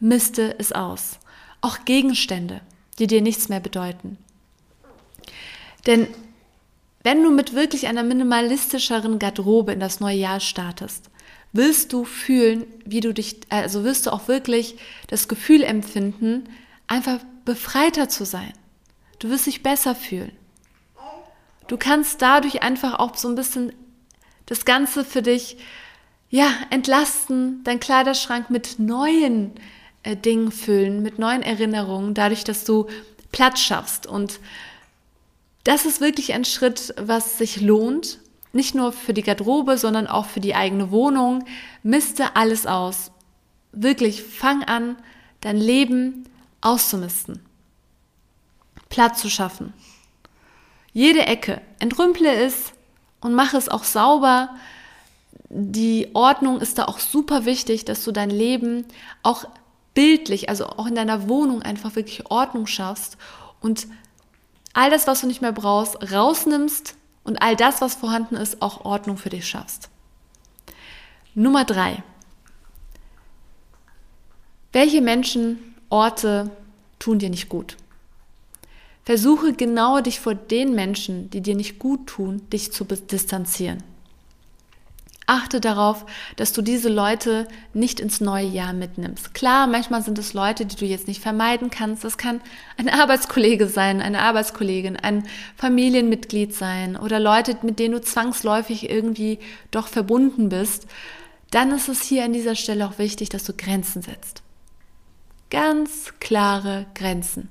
misste 0.01 0.59
es 0.59 0.73
aus. 0.73 1.19
Auch 1.61 1.85
Gegenstände, 1.85 2.63
die 2.99 3.07
dir 3.07 3.23
nichts 3.23 3.49
mehr 3.49 3.61
bedeuten. 3.61 4.19
Denn 5.87 6.09
wenn 7.03 7.23
du 7.23 7.31
mit 7.31 7.55
wirklich 7.55 7.87
einer 7.87 8.03
minimalistischeren 8.03 9.19
Garderobe 9.19 9.73
in 9.73 9.81
das 9.81 10.01
neue 10.01 10.17
Jahr 10.17 10.41
startest, 10.41 11.09
willst 11.53 11.93
du 11.93 12.05
fühlen, 12.05 12.67
wie 12.85 13.01
du 13.01 13.15
dich, 13.15 13.41
also 13.49 13.85
wirst 13.85 14.07
du 14.07 14.13
auch 14.13 14.29
wirklich 14.29 14.77
das 15.07 15.29
Gefühl 15.29 15.63
empfinden, 15.63 16.49
einfach 16.87 17.19
befreiter 17.45 18.09
zu 18.09 18.25
sein. 18.25 18.53
Du 19.19 19.31
wirst 19.31 19.47
dich 19.47 19.63
besser 19.63 19.95
fühlen. 19.95 20.33
Du 21.69 21.77
kannst 21.77 22.23
dadurch 22.23 22.63
einfach 22.63 22.99
auch 22.99 23.17
so 23.17 23.29
ein 23.29 23.35
bisschen 23.35 23.73
das 24.47 24.65
Ganze 24.65 25.05
für 25.05 25.23
dich, 25.23 25.57
ja, 26.29 26.53
entlasten, 26.71 27.63
dein 27.65 27.81
Kleiderschrank 27.81 28.51
mit 28.51 28.79
neuen 28.79 29.53
äh, 30.07 30.17
Dingen 30.17 30.53
füllen, 30.53 31.03
mit 31.03 31.19
neuen 31.19 31.43
Erinnerungen, 31.43 32.15
dadurch, 32.15 32.45
dass 32.45 32.65
du 32.65 32.87
Platz 33.33 33.61
schaffst. 33.61 34.07
Und 34.07 34.39
das 35.65 35.85
ist 35.85 36.01
wirklich 36.01 36.33
ein 36.33 36.45
Schritt, 36.45 36.95
was 36.97 37.39
sich 37.39 37.61
lohnt, 37.61 38.21
nicht 38.53 38.75
nur 38.75 38.93
für 38.93 39.13
die 39.13 39.23
Garderobe, 39.23 39.77
sondern 39.77 40.07
auch 40.07 40.27
für 40.27 40.41
die 40.41 40.55
eigene 40.55 40.93
Wohnung. 40.93 41.45
Miste 41.83 42.37
alles 42.37 42.67
aus. 42.67 43.11
Wirklich, 43.73 44.23
fang 44.23 44.63
an, 44.63 44.97
dein 45.41 45.57
Leben 45.57 46.29
auszumisten. 46.61 47.41
Platz 48.89 49.21
zu 49.21 49.29
schaffen. 49.29 49.75
Jede 50.93 51.27
Ecke. 51.27 51.61
Entrümple 51.81 52.33
es 52.33 52.73
und 53.21 53.35
mache 53.35 53.57
es 53.57 53.69
auch 53.69 53.85
sauber. 53.85 54.51
Die 55.51 56.09
Ordnung 56.15 56.61
ist 56.61 56.79
da 56.79 56.85
auch 56.85 57.01
super 57.01 57.45
wichtig, 57.45 57.85
dass 57.85 58.05
du 58.05 58.13
dein 58.13 58.31
Leben 58.31 58.87
auch 59.23 59.47
bildlich, 59.97 60.49
also 60.51 60.67
auch 60.67 60.87
in 60.87 60.95
deiner 60.95 61.29
Wohnung 61.29 61.63
einfach 61.63 61.97
wirklich 61.97 62.31
Ordnung 62.31 62.69
schaffst 62.69 63.17
und 63.61 63.89
all 64.75 64.91
das, 64.91 65.07
was 65.07 65.23
du 65.23 65.27
nicht 65.27 65.41
mehr 65.41 65.53
brauchst, 65.53 66.13
rausnimmst 66.13 66.95
und 67.25 67.43
all 67.43 67.57
das, 67.57 67.81
was 67.81 67.97
vorhanden 67.97 68.37
ist, 68.37 68.61
auch 68.61 68.85
Ordnung 68.85 69.17
für 69.17 69.31
dich 69.31 69.49
schaffst. 69.49 69.89
Nummer 71.35 71.65
drei. 71.65 72.05
Welche 74.73 75.01
Menschen, 75.01 75.75
Orte 75.89 76.51
tun 76.99 77.19
dir 77.19 77.31
nicht 77.31 77.49
gut? 77.49 77.77
Versuche 79.05 79.55
genau 79.55 80.01
dich 80.01 80.21
vor 80.21 80.35
den 80.35 80.75
Menschen, 80.75 81.31
die 81.31 81.41
dir 81.41 81.55
nicht 81.55 81.79
gut 81.79 82.07
tun, 82.07 82.43
dich 82.51 82.71
zu 82.73 82.85
distanzieren. 82.85 83.83
Achte 85.29 85.61
darauf, 85.61 86.07
dass 86.37 86.53
du 86.53 86.63
diese 86.63 86.89
Leute 86.89 87.49
nicht 87.75 87.99
ins 87.99 88.21
neue 88.21 88.47
Jahr 88.47 88.73
mitnimmst. 88.73 89.35
Klar, 89.35 89.67
manchmal 89.67 90.03
sind 90.03 90.19
es 90.19 90.35
Leute, 90.35 90.67
die 90.67 90.77
du 90.77 90.85
jetzt 90.85 91.09
nicht 91.09 91.21
vermeiden 91.21 91.69
kannst. 91.69 92.05
Das 92.05 92.17
kann 92.17 92.41
ein 92.77 92.89
Arbeitskollege 92.89 93.67
sein, 93.67 94.01
eine 94.01 94.23
Arbeitskollegin, 94.23 94.97
ein 94.97 95.27
Familienmitglied 95.57 96.55
sein 96.55 96.97
oder 96.97 97.19
Leute, 97.19 97.59
mit 97.63 97.81
denen 97.81 97.95
du 97.95 98.01
zwangsläufig 98.01 98.89
irgendwie 98.89 99.41
doch 99.73 99.89
verbunden 99.89 100.49
bist. 100.49 100.87
Dann 101.51 101.73
ist 101.73 101.89
es 101.89 102.03
hier 102.03 102.25
an 102.25 102.33
dieser 102.33 102.55
Stelle 102.55 102.87
auch 102.87 102.99
wichtig, 102.99 103.29
dass 103.29 103.43
du 103.43 103.53
Grenzen 103.53 104.03
setzt. 104.03 104.43
Ganz 105.51 106.13
klare 106.21 106.87
Grenzen. 106.95 107.49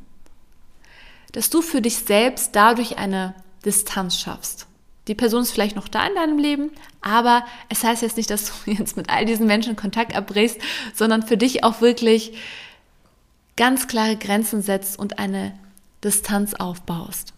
Dass 1.33 1.49
du 1.49 1.61
für 1.61 1.81
dich 1.81 1.97
selbst 1.97 2.55
dadurch 2.55 2.97
eine 2.97 3.35
Distanz 3.65 4.17
schaffst. 4.17 4.67
Die 5.07 5.15
Person 5.15 5.43
ist 5.43 5.51
vielleicht 5.51 5.75
noch 5.75 5.87
da 5.87 6.07
in 6.07 6.15
deinem 6.15 6.39
Leben, 6.39 6.71
aber 7.01 7.45
es 7.69 7.83
heißt 7.83 8.01
jetzt 8.01 8.17
nicht, 8.17 8.29
dass 8.29 8.45
du 8.45 8.71
jetzt 8.71 8.97
mit 8.97 9.09
all 9.09 9.25
diesen 9.25 9.45
Menschen 9.45 9.75
Kontakt 9.75 10.15
abbrichst, 10.15 10.59
sondern 10.93 11.23
für 11.23 11.37
dich 11.37 11.63
auch 11.63 11.81
wirklich 11.81 12.37
ganz 13.55 13.87
klare 13.87 14.17
Grenzen 14.17 14.61
setzt 14.61 14.99
und 14.99 15.19
eine 15.19 15.57
Distanz 16.03 16.53
aufbaust. 16.55 17.33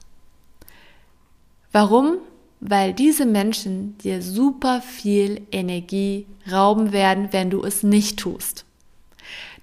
Warum? 1.71 2.17
Weil 2.59 2.93
diese 2.93 3.25
Menschen 3.25 3.97
dir 3.99 4.21
super 4.21 4.81
viel 4.81 5.45
Energie 5.51 6.25
rauben 6.51 6.91
werden, 6.91 7.29
wenn 7.31 7.49
du 7.49 7.63
es 7.63 7.83
nicht 7.83 8.17
tust. 8.17 8.65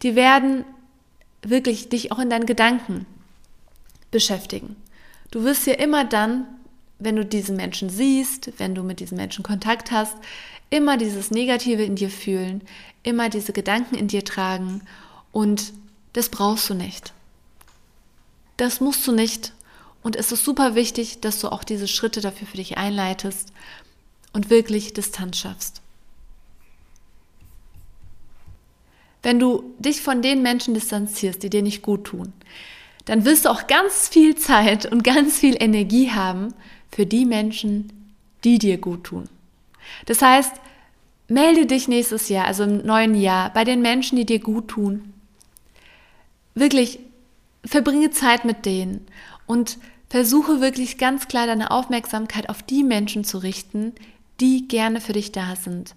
Die 0.02 0.14
werden 0.14 0.64
wirklich 1.42 1.88
dich 1.88 2.12
auch 2.12 2.18
in 2.18 2.30
deinen 2.30 2.46
Gedanken 2.46 3.06
beschäftigen. 4.10 4.76
Du 5.30 5.42
wirst 5.42 5.66
ja 5.66 5.74
immer 5.74 6.04
dann 6.04 6.46
wenn 7.04 7.16
du 7.16 7.24
diesen 7.24 7.56
Menschen 7.56 7.90
siehst, 7.90 8.52
wenn 8.58 8.74
du 8.74 8.82
mit 8.82 9.00
diesen 9.00 9.16
Menschen 9.16 9.42
Kontakt 9.42 9.90
hast, 9.90 10.16
immer 10.70 10.96
dieses 10.96 11.30
Negative 11.30 11.84
in 11.84 11.96
dir 11.96 12.10
fühlen, 12.10 12.62
immer 13.02 13.28
diese 13.28 13.52
Gedanken 13.52 13.94
in 13.94 14.08
dir 14.08 14.24
tragen 14.24 14.82
und 15.32 15.72
das 16.12 16.28
brauchst 16.28 16.68
du 16.70 16.74
nicht. 16.74 17.12
Das 18.56 18.80
musst 18.80 19.06
du 19.06 19.12
nicht. 19.12 19.52
Und 20.02 20.16
es 20.16 20.32
ist 20.32 20.44
super 20.44 20.74
wichtig, 20.74 21.20
dass 21.20 21.40
du 21.40 21.48
auch 21.48 21.64
diese 21.64 21.88
Schritte 21.88 22.20
dafür 22.20 22.46
für 22.46 22.58
dich 22.58 22.76
einleitest 22.76 23.52
und 24.32 24.50
wirklich 24.50 24.92
Distanz 24.92 25.38
schaffst. 25.38 25.80
Wenn 29.22 29.38
du 29.38 29.74
dich 29.78 30.02
von 30.02 30.20
den 30.20 30.42
Menschen 30.42 30.74
distanzierst, 30.74 31.42
die 31.42 31.50
dir 31.50 31.62
nicht 31.62 31.82
gut 31.82 32.04
tun, 32.04 32.32
dann 33.06 33.24
wirst 33.24 33.46
du 33.46 33.50
auch 33.50 33.66
ganz 33.66 34.08
viel 34.08 34.34
Zeit 34.36 34.90
und 34.90 35.02
ganz 35.02 35.38
viel 35.38 35.56
Energie 35.58 36.10
haben 36.10 36.54
für 36.94 37.06
die 37.06 37.24
Menschen, 37.26 37.92
die 38.44 38.58
dir 38.58 38.78
gut 38.78 39.02
tun. 39.02 39.28
Das 40.06 40.22
heißt, 40.22 40.52
melde 41.26 41.66
dich 41.66 41.88
nächstes 41.88 42.28
Jahr, 42.28 42.46
also 42.46 42.62
im 42.62 42.86
neuen 42.86 43.16
Jahr, 43.16 43.52
bei 43.52 43.64
den 43.64 43.82
Menschen, 43.82 44.14
die 44.16 44.24
dir 44.24 44.38
gut 44.38 44.68
tun. 44.68 45.12
Wirklich, 46.54 47.00
verbringe 47.64 48.12
Zeit 48.12 48.44
mit 48.44 48.64
denen 48.64 49.04
und 49.46 49.78
versuche 50.08 50.60
wirklich 50.60 50.96
ganz 50.96 51.26
klar 51.26 51.48
deine 51.48 51.72
Aufmerksamkeit 51.72 52.48
auf 52.48 52.62
die 52.62 52.84
Menschen 52.84 53.24
zu 53.24 53.38
richten, 53.38 53.92
die 54.38 54.68
gerne 54.68 55.00
für 55.00 55.14
dich 55.14 55.32
da 55.32 55.56
sind, 55.56 55.96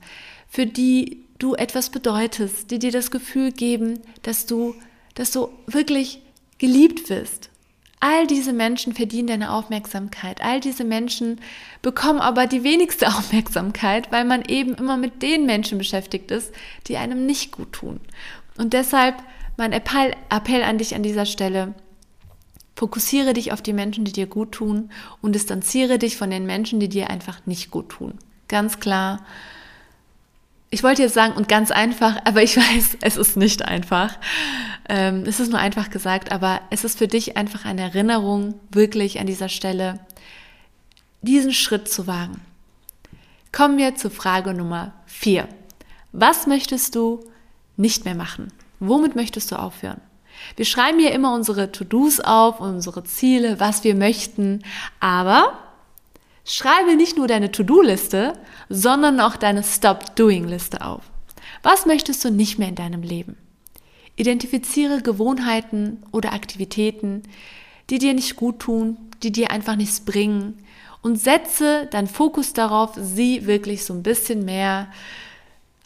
für 0.49 0.65
die 0.65 1.23
du 1.37 1.53
etwas 1.53 1.91
bedeutest, 1.91 2.71
die 2.71 2.79
dir 2.79 2.91
das 2.91 3.11
Gefühl 3.11 3.51
geben, 3.51 3.99
dass 4.23 4.47
du, 4.47 4.73
dass 5.13 5.29
du 5.29 5.49
wirklich 5.67 6.23
geliebt 6.57 7.11
wirst 7.11 7.51
All 7.99 8.27
diese 8.27 8.53
Menschen 8.53 8.93
verdienen 8.93 9.27
deine 9.27 9.51
Aufmerksamkeit. 9.51 10.41
All 10.43 10.59
diese 10.59 10.83
Menschen 10.83 11.41
bekommen 11.81 12.19
aber 12.19 12.45
die 12.45 12.63
wenigste 12.63 13.07
Aufmerksamkeit, 13.17 14.11
weil 14.11 14.25
man 14.25 14.43
eben 14.43 14.75
immer 14.75 14.97
mit 14.97 15.21
den 15.21 15.45
Menschen 15.45 15.77
beschäftigt 15.77 16.29
ist, 16.31 16.53
die 16.87 16.97
einem 16.97 17.25
nicht 17.25 17.51
gut 17.51 17.73
tun. 17.73 17.99
Und 18.57 18.73
deshalb 18.73 19.15
mein 19.57 19.73
Appell, 19.73 20.15
Appell 20.29 20.63
an 20.63 20.77
dich 20.77 20.93
an 20.93 21.03
dieser 21.03 21.25
Stelle. 21.25 21.73
Fokussiere 22.75 23.33
dich 23.33 23.51
auf 23.51 23.63
die 23.63 23.73
Menschen, 23.73 24.05
die 24.05 24.11
dir 24.11 24.27
gut 24.27 24.51
tun 24.51 24.91
und 25.21 25.33
distanziere 25.33 25.97
dich 25.97 26.15
von 26.15 26.29
den 26.29 26.45
Menschen, 26.45 26.79
die 26.79 26.89
dir 26.89 27.09
einfach 27.09 27.43
nicht 27.47 27.71
gut 27.71 27.89
tun. 27.89 28.19
Ganz 28.47 28.79
klar. 28.79 29.25
Ich 30.69 30.83
wollte 30.83 31.01
jetzt 31.01 31.13
sagen, 31.13 31.33
und 31.33 31.47
ganz 31.47 31.71
einfach, 31.71 32.17
aber 32.25 32.43
ich 32.43 32.57
weiß, 32.57 32.97
es 33.01 33.17
ist 33.17 33.37
nicht 33.37 33.63
einfach. 33.63 34.17
Ähm, 34.89 35.23
es 35.25 35.39
ist 35.39 35.49
nur 35.49 35.59
einfach 35.59 35.89
gesagt, 35.89 36.31
aber 36.31 36.61
es 36.69 36.83
ist 36.83 36.97
für 36.97 37.07
dich 37.07 37.37
einfach 37.37 37.65
eine 37.65 37.81
Erinnerung, 37.81 38.55
wirklich 38.69 39.19
an 39.19 39.27
dieser 39.27 39.49
Stelle 39.49 39.99
diesen 41.21 41.53
Schritt 41.53 41.89
zu 41.89 42.07
wagen. 42.07 42.41
Kommen 43.51 43.77
wir 43.77 43.95
zur 43.95 44.11
Frage 44.11 44.53
Nummer 44.53 44.93
vier. 45.05 45.47
Was 46.11 46.47
möchtest 46.47 46.95
du 46.95 47.25
nicht 47.75 48.05
mehr 48.05 48.15
machen? 48.15 48.51
Womit 48.79 49.15
möchtest 49.15 49.51
du 49.51 49.55
aufhören? 49.55 50.01
Wir 50.55 50.65
schreiben 50.65 50.99
hier 50.99 51.11
immer 51.11 51.33
unsere 51.33 51.71
To-Dos 51.71 52.19
auf, 52.19 52.59
unsere 52.59 53.03
Ziele, 53.03 53.59
was 53.59 53.83
wir 53.83 53.95
möchten, 53.95 54.63
aber 54.99 55.57
schreibe 56.47 56.95
nicht 56.95 57.17
nur 57.17 57.27
deine 57.27 57.51
To-Do-Liste, 57.51 58.33
sondern 58.69 59.19
auch 59.19 59.35
deine 59.35 59.63
Stop-Doing-Liste 59.63 60.83
auf. 60.83 61.03
Was 61.61 61.85
möchtest 61.85 62.23
du 62.23 62.31
nicht 62.31 62.57
mehr 62.57 62.69
in 62.69 62.75
deinem 62.75 63.03
Leben? 63.03 63.37
Identifiziere 64.15 65.01
Gewohnheiten 65.01 66.03
oder 66.11 66.33
Aktivitäten, 66.33 67.23
die 67.89 67.99
dir 67.99 68.13
nicht 68.13 68.35
gut 68.35 68.59
tun, 68.59 68.97
die 69.21 69.31
dir 69.31 69.51
einfach 69.51 69.75
nichts 69.75 69.99
bringen 69.99 70.57
und 71.01 71.19
setze 71.19 71.87
deinen 71.91 72.07
Fokus 72.07 72.53
darauf, 72.53 72.91
sie 72.95 73.45
wirklich 73.45 73.85
so 73.85 73.93
ein 73.93 74.03
bisschen 74.03 74.45
mehr 74.45 74.91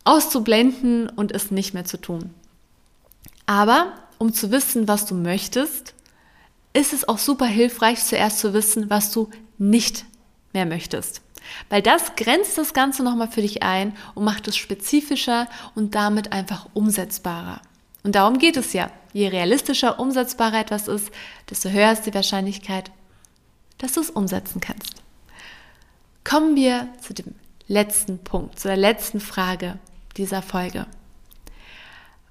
auszublenden 0.03 1.09
und 1.09 1.31
es 1.31 1.51
nicht 1.51 1.73
mehr 1.73 1.85
zu 1.85 1.97
tun. 1.97 2.31
Aber 3.45 3.93
um 4.17 4.33
zu 4.33 4.51
wissen, 4.51 4.87
was 4.87 5.05
du 5.05 5.15
möchtest, 5.15 5.93
ist 6.73 6.93
es 6.93 7.07
auch 7.07 7.17
super 7.17 7.45
hilfreich, 7.45 8.03
zuerst 8.03 8.39
zu 8.39 8.53
wissen, 8.53 8.89
was 8.89 9.11
du 9.11 9.29
nicht 9.57 10.05
mehr 10.53 10.65
möchtest. 10.65 11.21
Weil 11.69 11.81
das 11.81 12.15
grenzt 12.15 12.57
das 12.57 12.73
Ganze 12.73 13.03
nochmal 13.03 13.27
für 13.27 13.41
dich 13.41 13.63
ein 13.63 13.95
und 14.13 14.23
macht 14.23 14.47
es 14.47 14.55
spezifischer 14.55 15.47
und 15.75 15.95
damit 15.95 16.31
einfach 16.31 16.67
umsetzbarer. 16.73 17.61
Und 18.03 18.15
darum 18.15 18.37
geht 18.37 18.57
es 18.57 18.73
ja. 18.73 18.91
Je 19.13 19.27
realistischer, 19.27 19.99
umsetzbarer 19.99 20.59
etwas 20.59 20.87
ist, 20.87 21.11
desto 21.49 21.69
höher 21.69 21.91
ist 21.91 22.03
die 22.03 22.13
Wahrscheinlichkeit, 22.13 22.91
dass 23.77 23.93
du 23.93 24.01
es 24.01 24.09
umsetzen 24.09 24.61
kannst. 24.61 24.95
Kommen 26.23 26.55
wir 26.55 26.87
zu 27.01 27.13
dem 27.13 27.35
letzten 27.67 28.19
Punkt, 28.19 28.59
zu 28.59 28.67
der 28.67 28.77
letzten 28.77 29.19
Frage 29.19 29.79
dieser 30.17 30.41
Folge. 30.41 30.85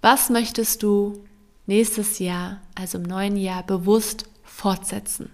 Was 0.00 0.30
möchtest 0.30 0.82
du 0.82 1.24
nächstes 1.66 2.18
Jahr, 2.18 2.60
also 2.74 2.98
im 2.98 3.04
neuen 3.04 3.36
Jahr, 3.36 3.62
bewusst 3.62 4.26
fortsetzen? 4.44 5.30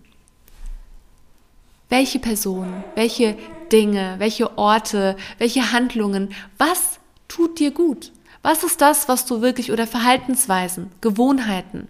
Welche 1.89 2.19
Personen, 2.19 2.83
welche 2.95 3.37
Dinge, 3.71 4.17
welche 4.19 4.59
Orte, 4.59 5.17
welche 5.39 5.73
Handlungen, 5.73 6.35
was 6.59 6.99
tut 7.29 7.59
dir 7.59 7.71
gut? 7.71 8.13
Was 8.43 8.65
ist 8.65 8.81
das, 8.81 9.09
was 9.09 9.27
du 9.27 9.41
wirklich 9.41 9.73
oder 9.73 9.87
Verhaltensweisen, 9.87 10.91
Gewohnheiten? 11.01 11.89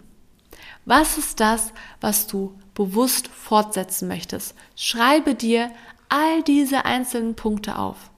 Was 0.84 1.18
ist 1.18 1.40
das, 1.40 1.72
was 2.00 2.26
du 2.26 2.54
bewusst 2.74 3.28
fortsetzen 3.28 4.08
möchtest? 4.08 4.54
Schreibe 4.76 5.34
dir 5.34 5.70
all 6.08 6.42
diese 6.42 6.84
einzelnen 6.84 7.34
Punkte 7.34 7.78
auf. 7.78 8.10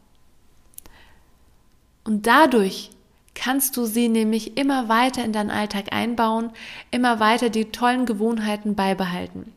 Und 2.05 2.27
dadurch 2.27 2.91
kannst 3.35 3.77
du 3.77 3.85
sie 3.85 4.09
nämlich 4.09 4.57
immer 4.57 4.89
weiter 4.89 5.25
in 5.25 5.33
deinen 5.33 5.51
Alltag 5.51 5.93
einbauen, 5.93 6.51
immer 6.91 7.21
weiter 7.21 7.51
die 7.51 7.67
tollen 7.67 8.05
Gewohnheiten 8.05 8.75
beibehalten. 8.75 9.53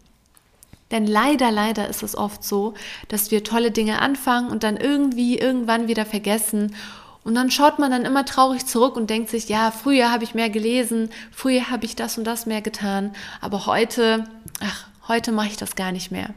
Denn 0.92 1.08
leider, 1.08 1.52
leider 1.52 1.88
ist 1.88 2.04
es 2.04 2.16
oft 2.16 2.44
so, 2.44 2.74
dass 3.08 3.32
wir 3.32 3.44
tolle 3.44 3.72
Dinge 3.72 4.02
anfangen 4.02 4.50
und 4.50 4.64
dann 4.64 4.78
irgendwie 4.78 5.40
irgendwann 5.40 5.88
wieder 5.88 6.06
vergessen. 6.06 6.76
Und 7.24 7.36
dann 7.36 7.52
schaut 7.52 7.80
man 7.80 7.92
dann 7.92 8.06
immer 8.06 8.26
traurig 8.26 8.66
zurück 8.66 8.96
und 8.96 9.10
denkt 9.10 9.30
sich, 9.30 9.48
ja, 9.48 9.72
früher 9.72 10.12
habe 10.12 10.24
ich 10.24 10.34
mehr 10.34 10.50
gelesen, 10.50 11.10
früher 11.32 11.70
habe 11.70 11.86
ich 11.86 11.96
das 11.96 12.18
und 12.18 12.26
das 12.26 12.46
mehr 12.46 12.62
getan, 12.62 13.14
aber 13.42 13.68
heute, 13.68 14.26
ach, 14.60 14.88
heute 15.08 15.32
mache 15.32 15.48
ich 15.48 15.58
das 15.58 15.76
gar 15.76 15.92
nicht 15.92 16.12
mehr. 16.12 16.34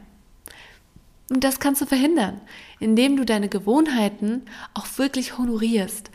Und 1.29 1.43
das 1.43 1.59
kannst 1.59 1.81
du 1.81 1.87
verhindern, 1.87 2.39
indem 2.79 3.17
du 3.17 3.25
deine 3.25 3.49
Gewohnheiten 3.49 4.43
auch 4.75 4.85
wirklich 4.97 5.39
honorierst, 5.39 6.11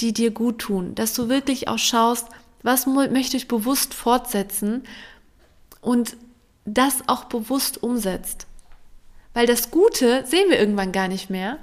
die 0.00 0.12
dir 0.12 0.32
gut 0.32 0.58
tun, 0.58 0.96
dass 0.96 1.14
du 1.14 1.28
wirklich 1.28 1.68
auch 1.68 1.78
schaust, 1.78 2.26
was 2.64 2.86
möchte 2.86 3.36
ich 3.36 3.46
bewusst 3.46 3.94
fortsetzen 3.94 4.82
und 5.80 6.16
das 6.64 7.08
auch 7.08 7.24
bewusst 7.24 7.82
umsetzt. 7.82 8.46
Weil 9.32 9.46
das 9.46 9.70
Gute 9.70 10.24
sehen 10.26 10.48
wir 10.48 10.58
irgendwann 10.58 10.92
gar 10.92 11.08
nicht 11.08 11.28
mehr. 11.28 11.58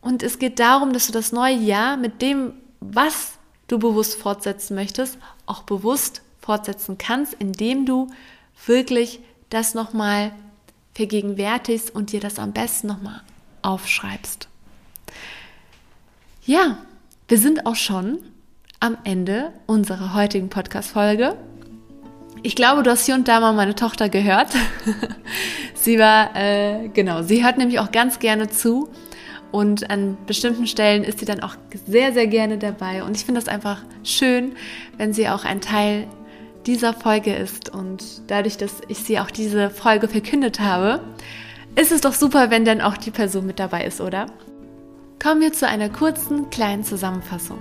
Und 0.00 0.22
es 0.22 0.38
geht 0.38 0.58
darum, 0.58 0.92
dass 0.92 1.06
du 1.06 1.12
das 1.12 1.32
neue 1.32 1.56
Jahr 1.56 1.96
mit 1.96 2.22
dem, 2.22 2.54
was 2.80 3.32
du 3.68 3.78
bewusst 3.78 4.16
fortsetzen 4.16 4.74
möchtest, 4.74 5.18
auch 5.46 5.62
bewusst 5.62 6.22
fortsetzen 6.40 6.98
kannst, 6.98 7.34
indem 7.34 7.86
du 7.86 8.10
wirklich 8.66 9.20
das 9.50 9.74
nochmal 9.74 10.32
vergegenwärtigst 10.94 11.94
und 11.94 12.12
dir 12.12 12.20
das 12.20 12.38
am 12.38 12.52
besten 12.52 12.88
nochmal 12.88 13.22
aufschreibst. 13.62 14.48
Ja, 16.44 16.78
wir 17.28 17.38
sind 17.38 17.66
auch 17.66 17.76
schon 17.76 18.18
am 18.80 18.98
Ende 19.04 19.52
unserer 19.66 20.12
heutigen 20.12 20.48
Podcast-Folge. 20.48 21.36
Ich 22.44 22.56
glaube, 22.56 22.82
du 22.82 22.90
hast 22.90 23.06
hier 23.06 23.14
und 23.14 23.28
da 23.28 23.38
mal 23.38 23.52
meine 23.52 23.76
Tochter 23.76 24.08
gehört. 24.08 24.48
sie 25.74 25.98
war, 25.98 26.34
äh, 26.34 26.88
genau, 26.88 27.22
sie 27.22 27.44
hört 27.44 27.56
nämlich 27.56 27.78
auch 27.78 27.92
ganz 27.92 28.18
gerne 28.18 28.48
zu. 28.48 28.88
Und 29.52 29.90
an 29.90 30.16
bestimmten 30.26 30.66
Stellen 30.66 31.04
ist 31.04 31.20
sie 31.20 31.24
dann 31.24 31.40
auch 31.40 31.54
sehr, 31.86 32.12
sehr 32.12 32.26
gerne 32.26 32.58
dabei. 32.58 33.04
Und 33.04 33.16
ich 33.16 33.24
finde 33.24 33.40
das 33.40 33.48
einfach 33.48 33.82
schön, 34.02 34.56
wenn 34.96 35.12
sie 35.12 35.28
auch 35.28 35.44
ein 35.44 35.60
Teil 35.60 36.08
dieser 36.66 36.94
Folge 36.94 37.32
ist. 37.32 37.68
Und 37.68 38.22
dadurch, 38.28 38.56
dass 38.56 38.80
ich 38.88 38.98
sie 38.98 39.20
auch 39.20 39.30
diese 39.30 39.70
Folge 39.70 40.08
verkündet 40.08 40.58
habe, 40.58 41.00
ist 41.76 41.92
es 41.92 42.00
doch 42.00 42.14
super, 42.14 42.50
wenn 42.50 42.64
dann 42.64 42.80
auch 42.80 42.96
die 42.96 43.10
Person 43.12 43.46
mit 43.46 43.60
dabei 43.60 43.84
ist, 43.84 44.00
oder? 44.00 44.26
Kommen 45.22 45.40
wir 45.42 45.52
zu 45.52 45.68
einer 45.68 45.90
kurzen, 45.90 46.50
kleinen 46.50 46.82
Zusammenfassung. 46.82 47.58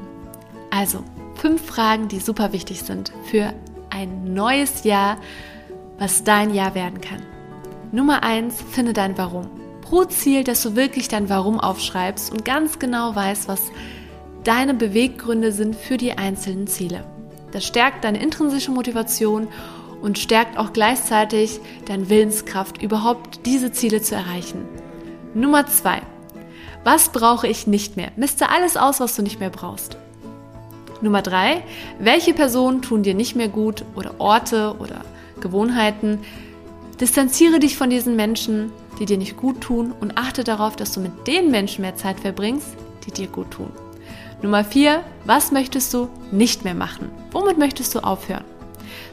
Also, 0.71 1.03
fünf 1.35 1.63
Fragen, 1.63 2.07
die 2.07 2.19
super 2.19 2.51
wichtig 2.51 2.81
sind 2.81 3.11
für 3.29 3.53
ein 3.91 4.33
neues 4.33 4.83
Jahr, 4.83 5.17
was 5.99 6.23
dein 6.23 6.53
Jahr 6.53 6.73
werden 6.73 7.01
kann. 7.01 7.21
Nummer 7.91 8.23
eins, 8.23 8.61
finde 8.71 8.93
dein 8.93 9.17
Warum. 9.17 9.49
Pro 9.81 10.05
Ziel, 10.05 10.43
dass 10.43 10.63
du 10.63 10.75
wirklich 10.75 11.09
dein 11.09 11.29
Warum 11.29 11.59
aufschreibst 11.59 12.31
und 12.31 12.45
ganz 12.45 12.79
genau 12.79 13.13
weißt, 13.13 13.47
was 13.47 13.71
deine 14.43 14.73
Beweggründe 14.73 15.51
sind 15.51 15.75
für 15.75 15.97
die 15.97 16.17
einzelnen 16.17 16.67
Ziele. 16.67 17.03
Das 17.51 17.65
stärkt 17.65 18.03
deine 18.03 18.21
intrinsische 18.21 18.71
Motivation 18.71 19.47
und 20.01 20.17
stärkt 20.17 20.57
auch 20.57 20.73
gleichzeitig 20.73 21.59
deine 21.85 22.09
Willenskraft, 22.09 22.81
überhaupt 22.81 23.45
diese 23.45 23.71
Ziele 23.71 24.01
zu 24.01 24.15
erreichen. 24.15 24.65
Nummer 25.33 25.67
zwei. 25.67 26.01
Was 26.83 27.09
brauche 27.09 27.47
ich 27.47 27.67
nicht 27.67 27.97
mehr? 27.97 28.11
Miste 28.15 28.49
alles 28.49 28.77
aus, 28.77 28.99
was 28.99 29.15
du 29.15 29.21
nicht 29.21 29.39
mehr 29.39 29.51
brauchst. 29.51 29.97
Nummer 31.01 31.21
drei. 31.21 31.63
Welche 31.99 32.33
Personen 32.33 32.81
tun 32.81 33.03
dir 33.03 33.13
nicht 33.13 33.35
mehr 33.35 33.49
gut 33.49 33.83
oder 33.95 34.15
Orte 34.19 34.75
oder 34.79 35.01
Gewohnheiten? 35.39 36.19
Distanziere 36.99 37.59
dich 37.59 37.77
von 37.77 37.89
diesen 37.89 38.15
Menschen, 38.15 38.71
die 38.99 39.05
dir 39.05 39.17
nicht 39.17 39.37
gut 39.37 39.61
tun 39.61 39.93
und 39.99 40.17
achte 40.17 40.43
darauf, 40.43 40.75
dass 40.75 40.91
du 40.91 40.99
mit 40.99 41.27
den 41.27 41.49
Menschen 41.49 41.81
mehr 41.81 41.95
Zeit 41.95 42.19
verbringst, 42.19 42.75
die 43.05 43.11
dir 43.11 43.27
gut 43.27 43.51
tun. 43.51 43.71
Nummer 44.41 44.63
vier, 44.63 45.03
was 45.25 45.51
möchtest 45.51 45.93
du 45.93 46.09
nicht 46.31 46.63
mehr 46.63 46.75
machen? 46.75 47.09
Womit 47.31 47.57
möchtest 47.57 47.95
du 47.95 47.99
aufhören? 47.99 48.43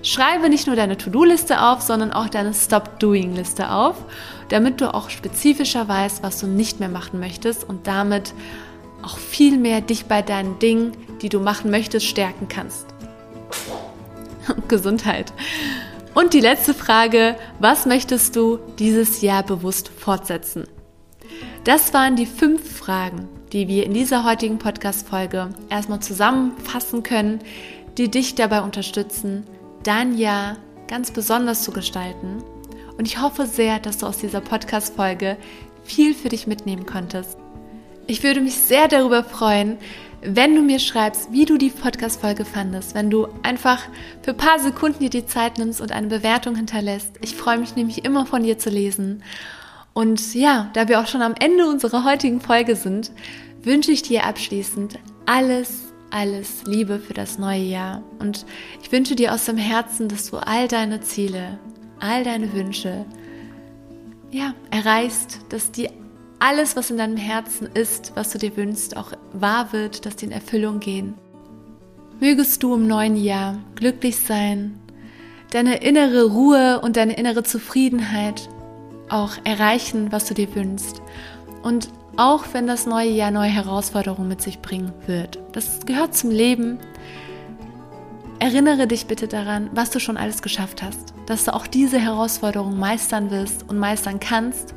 Schreibe 0.03 0.49
nicht 0.49 0.67
nur 0.67 0.77
deine 0.77 0.97
To-Do-Liste 0.97 1.61
auf, 1.61 1.83
sondern 1.83 2.13
auch 2.13 2.29
deine 2.29 2.55
Stop-Doing-Liste 2.55 3.71
auf, 3.71 3.97
damit 4.49 4.81
du 4.81 4.93
auch 4.95 5.11
spezifischer 5.11 5.89
weißt, 5.89 6.23
was 6.23 6.41
du 6.41 6.47
nicht 6.47 6.81
mehr 6.81 6.89
machen 6.89 7.21
möchtest 7.21 7.69
und 7.69 7.87
damit 7.87 8.33
auch 9.03 9.19
viel 9.19 9.59
mehr 9.59 9.81
dich 9.81 10.07
bei 10.07 10.23
deinen 10.23 10.59
Dingen, 10.59 10.93
die 11.23 11.29
du 11.29 11.41
machen 11.41 11.71
möchtest, 11.71 12.07
stärken 12.07 12.49
kannst. 12.49 12.87
Gesundheit. 14.69 15.33
Und 16.15 16.35
die 16.35 16.41
letzte 16.41 16.75
Frage, 16.75 17.37
was 17.59 17.87
möchtest 17.87 18.35
du 18.35 18.59
dieses 18.79 19.21
Jahr 19.21 19.43
bewusst 19.43 19.89
fortsetzen? 19.89 20.67
Das 21.65 21.93
waren 21.95 22.17
die 22.17 22.27
fünf 22.27 22.79
Fragen, 22.79 23.29
die 23.53 23.69
wir 23.69 23.85
in 23.85 23.95
dieser 23.95 24.25
heutigen 24.25 24.59
Podcast-Folge 24.59 25.51
erstmal 25.69 26.01
zusammenfassen 26.01 27.03
können, 27.03 27.41
die 27.99 28.11
dich 28.11 28.35
dabei 28.35 28.63
unterstützen, 28.63 29.45
dein 29.83 30.17
Jahr 30.17 30.57
ganz 30.87 31.11
besonders 31.11 31.63
zu 31.63 31.73
gestalten. 31.73 32.43
Und 32.97 33.07
ich 33.07 33.21
hoffe 33.21 33.47
sehr, 33.47 33.79
dass 33.79 33.99
du 33.99 34.07
aus 34.07 34.19
dieser 34.19 34.41
Podcast-Folge 34.41 35.37
viel 35.85 36.15
für 36.15 36.29
dich 36.29 36.47
mitnehmen 36.47 36.87
konntest. 36.87 37.39
Ich 38.07 38.23
würde 38.23 38.41
mich 38.41 38.55
sehr 38.55 38.89
darüber 38.89 39.23
freuen, 39.23 39.79
wenn 40.23 40.55
du 40.55 40.63
mir 40.63 40.79
schreibst, 40.79 41.33
wie 41.33 41.45
du 41.45 41.59
die 41.59 41.71
Podcast-Folge 41.71 42.45
fandest, 42.45 42.95
wenn 42.95 43.11
du 43.11 43.29
einfach 43.43 43.81
für 44.23 44.33
ein 44.33 44.37
paar 44.37 44.59
Sekunden 44.59 45.01
dir 45.01 45.11
die 45.11 45.27
Zeit 45.27 45.59
nimmst 45.59 45.81
und 45.81 45.93
eine 45.93 46.09
Bewertung 46.09 46.57
hinterlässt. 46.57 47.13
Ich 47.23 47.37
freue 47.37 47.59
mich 47.59 47.77
nämlich 47.77 48.05
immer 48.05 48.27
von 48.27 48.43
dir 48.43 48.59
zu 48.59 48.71
lesen. 48.71 49.23
Und 49.95 50.35
ja, 50.35 50.71
da 50.75 50.89
wir 50.89 51.01
auch 51.01 51.07
schon 51.07 51.23
am 51.23 51.35
Ende 51.39 51.67
unserer 51.67 52.05
heutigen 52.05 52.41
Folge 52.41 52.77
sind, 52.77 53.13
wünsche 53.63 53.93
ich 53.93 54.03
dir 54.03 54.27
abschließend 54.27 54.99
alles, 55.27 55.93
alles 56.11 56.65
Liebe 56.65 56.99
für 56.99 57.15
das 57.15 57.39
neue 57.39 57.63
Jahr. 57.63 58.03
Und 58.19 58.45
ich 58.83 58.91
wünsche 58.91 59.15
dir 59.15 59.33
aus 59.33 59.45
dem 59.45 59.57
Herzen, 59.57 60.09
dass 60.09 60.31
du 60.31 60.39
all 60.39 60.69
deine 60.69 61.01
Ziele, 61.01 61.59
all 62.01 62.25
deine 62.25 62.53
Wünsche, 62.53 63.05
ja, 64.31 64.55
erreichst, 64.71 65.41
dass 65.49 65.71
die 65.71 65.89
alles, 66.39 66.77
was 66.77 66.91
in 66.91 66.99
deinem 66.99 67.17
Herzen 67.17 67.69
ist, 67.75 68.13
was 68.15 68.31
du 68.31 68.39
dir 68.39 68.57
wünschst, 68.57 68.97
auch 68.97 69.13
wahr 69.33 69.73
wird, 69.73 70.07
dass 70.07 70.17
die 70.17 70.27
in 70.27 70.33
Erfüllung 70.33 70.81
gehen. 70.81 71.15
Mögest 72.21 72.63
du 72.63 72.75
im 72.75 72.87
neuen 72.87 73.17
Jahr 73.17 73.59
glücklich 73.75 74.17
sein, 74.17 74.79
deine 75.51 75.83
innere 75.83 76.25
Ruhe 76.25 76.81
und 76.81 76.97
deine 76.97 77.17
innere 77.17 77.43
Zufriedenheit 77.43 78.49
auch 79.09 79.33
erreichen, 79.45 80.13
was 80.13 80.27
du 80.27 80.35
dir 80.35 80.55
wünschst. 80.55 81.01
Und 81.63 81.89
auch 82.17 82.45
wenn 82.53 82.67
das 82.67 82.87
neue 82.87 83.11
Jahr 83.11 83.31
neue 83.31 83.51
Herausforderungen 83.51 84.29
mit 84.29 84.43
sich 84.43 84.61
bringen 84.61 84.93
wird. 85.07 85.39
Das 85.53 85.87
gehört 85.87 86.17
zum 86.17 86.31
Leben. 86.31 86.79
Erinnere 88.41 88.87
dich 88.87 89.07
bitte 89.07 89.29
daran, 89.29 89.71
was 89.73 89.91
du 89.91 90.01
schon 90.01 90.17
alles 90.17 90.43
geschafft 90.43 90.83
hast. 90.83 91.15
dass 91.27 91.45
du 91.45 91.53
auch 91.53 91.67
diese 91.67 91.99
Herausforderung 91.99 92.79
meistern 92.79 93.31
wirst 93.31 93.69
und 93.69 93.79
meistern 93.79 94.19
kannst 94.19 94.75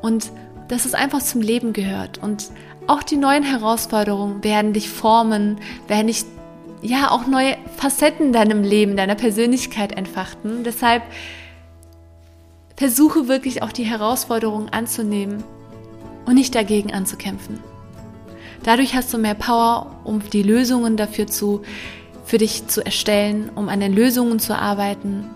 und 0.00 0.32
dass 0.68 0.84
es 0.84 0.94
einfach 0.94 1.22
zum 1.22 1.40
Leben 1.40 1.72
gehört. 1.72 2.18
Und 2.18 2.50
auch 2.86 3.02
die 3.02 3.16
neuen 3.16 3.42
Herausforderungen 3.42 4.42
werden 4.44 4.72
dich 4.72 4.88
formen, 4.88 5.58
werden 5.88 6.06
dich 6.06 6.24
ja 6.82 7.10
auch 7.10 7.26
neue 7.26 7.56
Facetten 7.76 8.26
in 8.26 8.32
deinem 8.32 8.62
Leben, 8.62 8.96
deiner 8.96 9.14
Persönlichkeit 9.14 9.92
entfachten. 9.92 10.64
Deshalb 10.64 11.02
versuche 12.76 13.28
wirklich 13.28 13.62
auch 13.62 13.72
die 13.72 13.84
Herausforderungen 13.84 14.68
anzunehmen 14.68 15.42
und 16.26 16.34
nicht 16.34 16.54
dagegen 16.54 16.92
anzukämpfen. 16.92 17.60
Dadurch 18.62 18.94
hast 18.94 19.12
du 19.12 19.18
mehr 19.18 19.34
Power, 19.34 19.94
um 20.04 20.20
die 20.30 20.42
Lösungen 20.42 20.96
dafür 20.96 21.26
zu, 21.26 21.62
für 22.24 22.38
dich 22.38 22.66
zu 22.66 22.84
erstellen, 22.84 23.50
um 23.54 23.68
an 23.68 23.80
den 23.80 23.92
Lösungen 23.92 24.38
zu 24.38 24.56
arbeiten, 24.56 25.28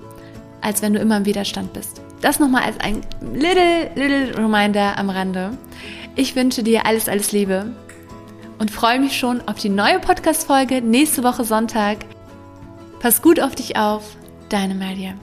als 0.61 0.83
wenn 0.83 0.95
du 0.95 0.99
immer 0.99 1.19
im 1.19 1.27
Widerstand 1.27 1.73
bist. 1.73 2.01
Das 2.21 2.41
nochmal 2.41 2.63
als 2.65 2.81
ein 2.81 3.03
little, 3.21 3.91
little 3.95 4.37
Reminder 4.37 4.99
am 4.99 5.11
Rande. 5.11 5.57
Ich 6.17 6.35
wünsche 6.35 6.63
dir 6.63 6.85
alles, 6.87 7.09
alles 7.09 7.33
Liebe 7.33 7.75
und 8.59 8.71
freue 8.71 8.99
mich 8.99 9.17
schon 9.17 9.41
auf 9.47 9.59
die 9.59 9.69
neue 9.69 10.01
Podcast-Folge 10.01 10.83
nächste 10.83 11.23
Woche 11.23 11.45
Sonntag. 11.45 11.99
Pass 13.01 13.23
gut 13.23 13.41
auf 13.41 13.55
dich 13.55 13.77
auf, 13.77 14.17
deine 14.49 14.75
Maria. 14.75 15.15